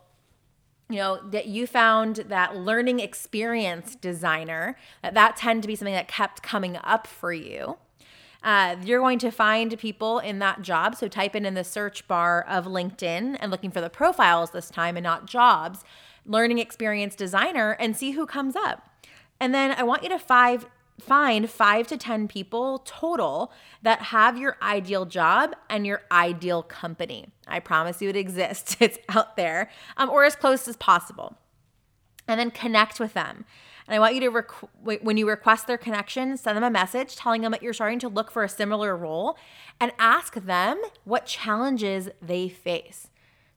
you 0.88 0.98
know 0.98 1.20
that 1.30 1.46
you 1.46 1.66
found 1.66 2.16
that 2.28 2.56
learning 2.56 3.00
experience 3.00 3.96
designer 3.96 4.76
that 5.02 5.14
that 5.14 5.36
tend 5.36 5.62
to 5.62 5.66
be 5.66 5.74
something 5.74 5.94
that 5.94 6.06
kept 6.06 6.42
coming 6.42 6.78
up 6.84 7.08
for 7.08 7.32
you. 7.32 7.76
Uh, 8.42 8.76
you're 8.84 9.00
going 9.00 9.18
to 9.18 9.32
find 9.32 9.76
people 9.78 10.20
in 10.20 10.38
that 10.38 10.62
job. 10.62 10.94
So 10.94 11.08
type 11.08 11.34
in 11.34 11.44
in 11.44 11.54
the 11.54 11.64
search 11.64 12.06
bar 12.06 12.44
of 12.48 12.66
linkedin 12.66 13.36
and 13.40 13.50
looking 13.50 13.72
for 13.72 13.80
the 13.80 13.90
profiles 13.90 14.52
this 14.52 14.70
time 14.70 14.96
and 14.96 15.02
not 15.02 15.26
jobs 15.26 15.82
learning 16.26 16.58
experience 16.58 17.14
designer 17.14 17.72
and 17.72 17.96
see 17.96 18.12
who 18.12 18.26
comes 18.26 18.56
up. 18.56 18.88
And 19.40 19.54
then 19.54 19.72
I 19.72 19.82
want 19.82 20.02
you 20.02 20.08
to 20.10 20.18
five 20.18 20.66
find 21.00 21.50
5 21.50 21.86
to 21.88 21.96
10 21.96 22.28
people 22.28 22.78
total 22.86 23.52
that 23.82 24.00
have 24.00 24.38
your 24.38 24.56
ideal 24.62 25.04
job 25.04 25.54
and 25.68 25.86
your 25.86 26.02
ideal 26.10 26.62
company. 26.62 27.28
I 27.46 27.60
promise 27.60 28.00
you 28.00 28.08
it 28.08 28.16
exists. 28.16 28.76
It's 28.80 28.98
out 29.08 29.36
there. 29.36 29.70
Um, 29.96 30.10
or 30.10 30.24
as 30.24 30.36
close 30.36 30.66
as 30.68 30.76
possible. 30.76 31.36
And 32.28 32.40
then 32.40 32.50
connect 32.50 32.98
with 32.98 33.14
them. 33.14 33.44
And 33.86 33.94
I 33.94 33.98
want 33.98 34.14
you 34.14 34.20
to, 34.22 34.28
rec- 34.28 35.02
when 35.02 35.16
you 35.16 35.28
request 35.28 35.66
their 35.66 35.78
connection, 35.78 36.36
send 36.36 36.56
them 36.56 36.64
a 36.64 36.70
message 36.70 37.14
telling 37.14 37.42
them 37.42 37.52
that 37.52 37.62
you're 37.62 37.72
starting 37.72 38.00
to 38.00 38.08
look 38.08 38.30
for 38.30 38.42
a 38.42 38.48
similar 38.48 38.96
role 38.96 39.38
and 39.80 39.92
ask 39.98 40.34
them 40.34 40.80
what 41.04 41.26
challenges 41.26 42.08
they 42.20 42.48
face. 42.48 43.08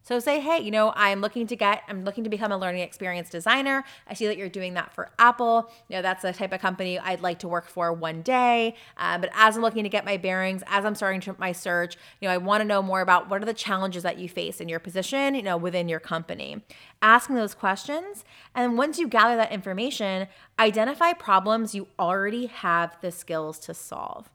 So 0.10 0.18
say, 0.18 0.40
hey, 0.40 0.58
you 0.58 0.72
know, 0.72 0.92
I'm 0.96 1.22
looking 1.22 1.46
to 1.46 1.56
get, 1.56 1.84
I'm 1.88 2.04
looking 2.04 2.24
to 2.24 2.32
become 2.32 2.52
a 2.52 2.58
learning 2.58 2.82
experience 2.82 3.30
designer. 3.30 3.84
I 4.08 4.16
see 4.16 4.26
that 4.26 4.38
you're 4.38 4.50
doing 4.50 4.74
that 4.74 4.92
for 4.92 5.12
Apple. 5.20 5.72
You 5.88 5.98
know, 5.98 6.02
that's 6.02 6.24
the 6.24 6.34
type 6.34 6.52
of 6.52 6.60
company 6.60 6.98
I'd 6.98 7.22
like 7.22 7.38
to 7.40 7.48
work 7.48 7.68
for 7.68 7.94
one 7.94 8.24
day. 8.24 8.74
Uh, 8.98 9.20
but 9.20 9.30
as 9.36 9.56
I'm 9.56 9.62
looking 9.62 9.84
to 9.84 9.90
get 9.90 10.06
my 10.06 10.18
bearings, 10.18 10.64
as 10.66 10.84
I'm 10.84 10.96
starting 10.96 11.22
to, 11.22 11.36
my 11.38 11.52
search, 11.52 11.96
you 12.20 12.28
know, 12.28 12.34
I 12.34 12.38
want 12.38 12.62
to 12.62 12.66
know 12.66 12.82
more 12.82 13.02
about 13.02 13.30
what 13.30 13.40
are 13.44 13.46
the 13.46 13.54
challenges 13.54 14.02
that 14.02 14.18
you 14.18 14.28
face 14.28 14.60
in 14.60 14.68
your 14.68 14.80
position, 14.80 15.36
you 15.36 15.44
know, 15.44 15.58
within 15.58 15.88
your 15.88 16.00
company. 16.00 16.64
Asking 17.04 17.36
those 17.36 17.54
questions. 17.54 18.26
And 18.56 18.80
once 18.80 18.98
you 18.98 19.08
gather 19.08 19.36
that 19.36 19.52
information, 19.52 20.28
identify 20.58 21.14
problems 21.14 21.76
you 21.76 21.86
already 22.00 22.48
have 22.48 22.98
the 23.02 23.12
skills 23.12 23.60
to 23.60 23.76
solve. 23.76 24.32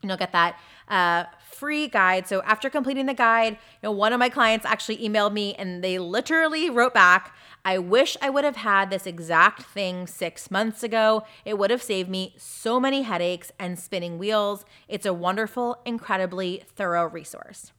And 0.01 0.09
you'll 0.09 0.17
get 0.17 0.33
that 0.33 0.59
uh, 0.87 1.25
free 1.51 1.87
guide. 1.87 2.27
So 2.27 2.41
after 2.43 2.69
completing 2.69 3.05
the 3.05 3.13
guide, 3.13 3.53
you 3.53 3.57
know, 3.83 3.91
one 3.91 4.13
of 4.13 4.19
my 4.19 4.29
clients 4.29 4.65
actually 4.65 4.97
emailed 4.97 5.33
me 5.33 5.55
and 5.55 5.83
they 5.83 5.97
literally 5.97 6.69
wrote 6.69 6.93
back, 6.93 7.35
I 7.63 7.79
wish 7.79 8.15
I 8.21 8.29
would 8.29 8.43
have 8.43 8.57
had 8.57 8.89
this 8.91 9.07
exact 9.07 9.63
thing 9.63 10.05
six 10.05 10.51
months 10.51 10.83
ago. 10.83 11.23
It 11.43 11.57
would 11.57 11.71
have 11.71 11.81
saved 11.81 12.09
me 12.09 12.35
so 12.37 12.79
many 12.79 13.01
headaches 13.01 13.51
and 13.57 13.79
spinning 13.79 14.19
wheels. 14.19 14.63
It's 14.87 15.05
a 15.05 15.13
wonderful, 15.13 15.79
incredibly 15.85 16.63
thorough 16.75 17.07
resource 17.07 17.71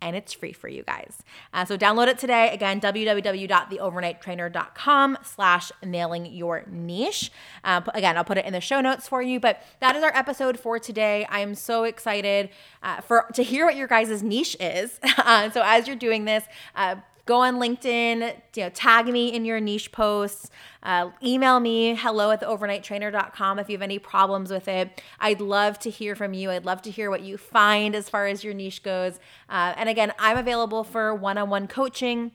and 0.00 0.16
it's 0.16 0.32
free 0.32 0.52
for 0.52 0.68
you 0.68 0.82
guys. 0.82 1.22
Uh, 1.52 1.64
so 1.64 1.76
download 1.76 2.08
it 2.08 2.18
today. 2.18 2.50
Again, 2.52 2.80
www.theovernighttrainer.com 2.80 5.18
slash 5.22 5.70
nailing 5.84 6.26
your 6.26 6.64
niche. 6.70 7.30
Uh, 7.64 7.80
again, 7.94 8.16
I'll 8.16 8.24
put 8.24 8.38
it 8.38 8.44
in 8.44 8.52
the 8.52 8.60
show 8.60 8.80
notes 8.80 9.08
for 9.08 9.22
you, 9.22 9.40
but 9.40 9.62
that 9.80 9.96
is 9.96 10.02
our 10.02 10.14
episode 10.14 10.58
for 10.58 10.78
today. 10.78 11.26
I 11.30 11.40
am 11.40 11.54
so 11.54 11.84
excited 11.84 12.50
uh, 12.82 13.00
for 13.00 13.26
to 13.34 13.42
hear 13.42 13.66
what 13.66 13.76
your 13.76 13.88
guys' 13.88 14.22
niche 14.22 14.56
is. 14.60 15.00
Uh, 15.26 15.50
so 15.50 15.60
as 15.64 15.88
you're 15.88 15.96
doing 15.96 16.24
this, 16.24 16.44
uh, 16.76 16.94
go 17.26 17.40
on 17.40 17.56
LinkedIn, 17.56 18.34
you 18.54 18.62
know, 18.62 18.70
tag 18.70 19.06
me 19.06 19.34
in 19.34 19.44
your 19.44 19.60
niche 19.60 19.92
posts, 19.92 20.48
uh, 20.84 21.10
email 21.22 21.60
me 21.60 21.94
hello 21.96 22.30
at 22.30 22.40
the 22.40 22.46
theovernighttrainer.com 22.46 23.58
if 23.58 23.68
you 23.68 23.74
have 23.74 23.82
any 23.82 23.98
problems 23.98 24.50
with 24.50 24.68
it. 24.68 25.02
I'd 25.18 25.40
love 25.40 25.78
to 25.80 25.90
hear 25.90 26.14
from 26.14 26.32
you. 26.32 26.50
I'd 26.50 26.64
love 26.64 26.82
to 26.82 26.90
hear 26.90 27.10
what 27.10 27.22
you 27.22 27.36
find 27.36 27.94
as 27.94 28.08
far 28.08 28.26
as 28.26 28.44
your 28.44 28.54
niche 28.54 28.82
goes. 28.82 29.18
Uh, 29.50 29.74
and 29.76 29.88
again, 29.88 30.12
I'm 30.18 30.38
available 30.38 30.84
for 30.84 31.14
one 31.14 31.36
on 31.36 31.50
one 31.50 31.66
coaching. 31.66 32.30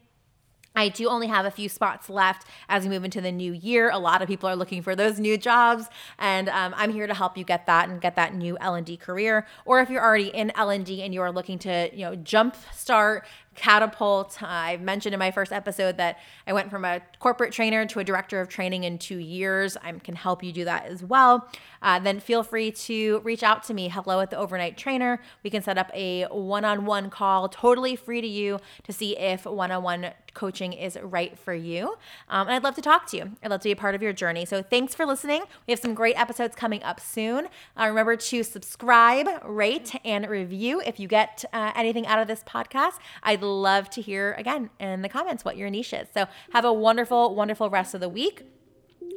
I 0.75 0.89
do 0.89 1.09
only 1.09 1.27
have 1.27 1.45
a 1.45 1.51
few 1.51 1.67
spots 1.67 2.09
left 2.09 2.47
as 2.69 2.83
we 2.83 2.89
move 2.89 3.03
into 3.03 3.19
the 3.19 3.31
new 3.31 3.51
year. 3.51 3.89
A 3.89 3.99
lot 3.99 4.21
of 4.21 4.27
people 4.27 4.47
are 4.47 4.55
looking 4.55 4.81
for 4.81 4.95
those 4.95 5.19
new 5.19 5.37
jobs, 5.37 5.87
and 6.17 6.47
um, 6.49 6.73
I'm 6.77 6.93
here 6.93 7.07
to 7.07 7.13
help 7.13 7.37
you 7.37 7.43
get 7.43 7.65
that 7.65 7.89
and 7.89 7.99
get 7.99 8.15
that 8.15 8.33
new 8.33 8.57
L 8.61 8.75
and 8.75 8.85
D 8.85 8.95
career. 8.95 9.45
Or 9.65 9.81
if 9.81 9.89
you're 9.89 10.03
already 10.03 10.29
in 10.29 10.51
L 10.55 10.69
and 10.69 10.85
D 10.85 11.01
and 11.01 11.13
you 11.13 11.21
are 11.21 11.31
looking 11.31 11.59
to, 11.59 11.89
you 11.93 12.05
know, 12.05 12.15
jump 12.15 12.55
start 12.73 13.25
catapult. 13.55 14.41
I 14.41 14.77
mentioned 14.77 15.13
in 15.13 15.19
my 15.19 15.31
first 15.31 15.51
episode 15.51 15.97
that 15.97 16.19
I 16.47 16.53
went 16.53 16.69
from 16.69 16.85
a 16.85 17.01
corporate 17.19 17.51
trainer 17.51 17.85
to 17.85 17.99
a 17.99 18.03
director 18.03 18.39
of 18.39 18.47
training 18.47 18.83
in 18.85 18.97
two 18.97 19.17
years. 19.17 19.77
I 19.83 19.91
can 19.91 20.15
help 20.15 20.43
you 20.43 20.51
do 20.51 20.65
that 20.65 20.85
as 20.85 21.03
well. 21.03 21.49
Uh, 21.81 21.99
then 21.99 22.19
feel 22.19 22.43
free 22.43 22.71
to 22.71 23.19
reach 23.19 23.43
out 23.43 23.63
to 23.63 23.73
me, 23.73 23.89
hello 23.89 24.19
at 24.19 24.29
the 24.29 24.37
overnight 24.37 24.77
trainer. 24.77 25.19
We 25.43 25.49
can 25.49 25.61
set 25.61 25.77
up 25.77 25.91
a 25.93 26.25
one 26.25 26.63
on 26.63 26.85
one 26.85 27.09
call, 27.09 27.49
totally 27.49 27.95
free 27.95 28.21
to 28.21 28.27
you 28.27 28.59
to 28.83 28.93
see 28.93 29.17
if 29.17 29.45
one 29.45 29.71
on 29.71 29.83
one 29.83 30.13
coaching 30.33 30.73
is 30.73 30.97
right 31.01 31.37
for 31.37 31.53
you. 31.53 31.95
Um, 32.29 32.47
and 32.47 32.51
I'd 32.51 32.63
love 32.63 32.75
to 32.75 32.81
talk 32.81 33.05
to 33.07 33.17
you. 33.17 33.31
I'd 33.43 33.49
love 33.51 33.61
to 33.61 33.67
be 33.67 33.71
a 33.71 33.75
part 33.75 33.95
of 33.95 34.01
your 34.01 34.13
journey. 34.13 34.45
So 34.45 34.61
thanks 34.63 34.95
for 34.95 35.05
listening. 35.05 35.43
We 35.67 35.71
have 35.71 35.79
some 35.79 35.93
great 35.93 36.19
episodes 36.19 36.55
coming 36.55 36.81
up 36.83 36.99
soon. 36.99 37.47
Uh, 37.77 37.87
remember 37.87 38.15
to 38.15 38.43
subscribe, 38.43 39.27
rate, 39.43 39.93
and 40.05 40.29
review 40.29 40.81
if 40.85 40.99
you 40.99 41.07
get 41.07 41.43
uh, 41.51 41.71
anything 41.75 42.07
out 42.07 42.19
of 42.19 42.27
this 42.27 42.43
podcast. 42.43 42.99
I'd 43.23 43.40
I'd 43.41 43.47
love 43.47 43.89
to 43.91 44.01
hear 44.01 44.33
again 44.37 44.69
in 44.79 45.01
the 45.01 45.09
comments 45.09 45.43
what 45.43 45.57
your 45.57 45.69
niche 45.69 45.93
is. 45.93 46.07
So 46.13 46.27
have 46.53 46.65
a 46.65 46.71
wonderful, 46.71 47.33
wonderful 47.33 47.69
rest 47.69 47.93
of 47.93 48.01
the 48.01 48.09
week. 48.09 48.43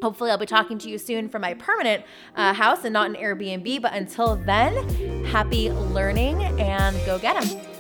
Hopefully, 0.03 0.31
I'll 0.31 0.39
be 0.39 0.47
talking 0.47 0.79
to 0.79 0.89
you 0.89 0.99
soon 0.99 1.29
from 1.29 1.43
my 1.43 1.55
permanent 1.55 2.05
uh, 2.35 2.55
house 2.55 2.85
and 2.85 2.93
not 2.93 3.09
an 3.09 3.17
Airbnb. 3.17 3.83
But 3.83 3.93
until 3.93 4.37
then, 4.37 5.25
happy 5.27 5.71
learning 5.71 6.43
and 6.43 6.97
go 7.07 7.19
get 7.19 7.43
them. 7.43 7.74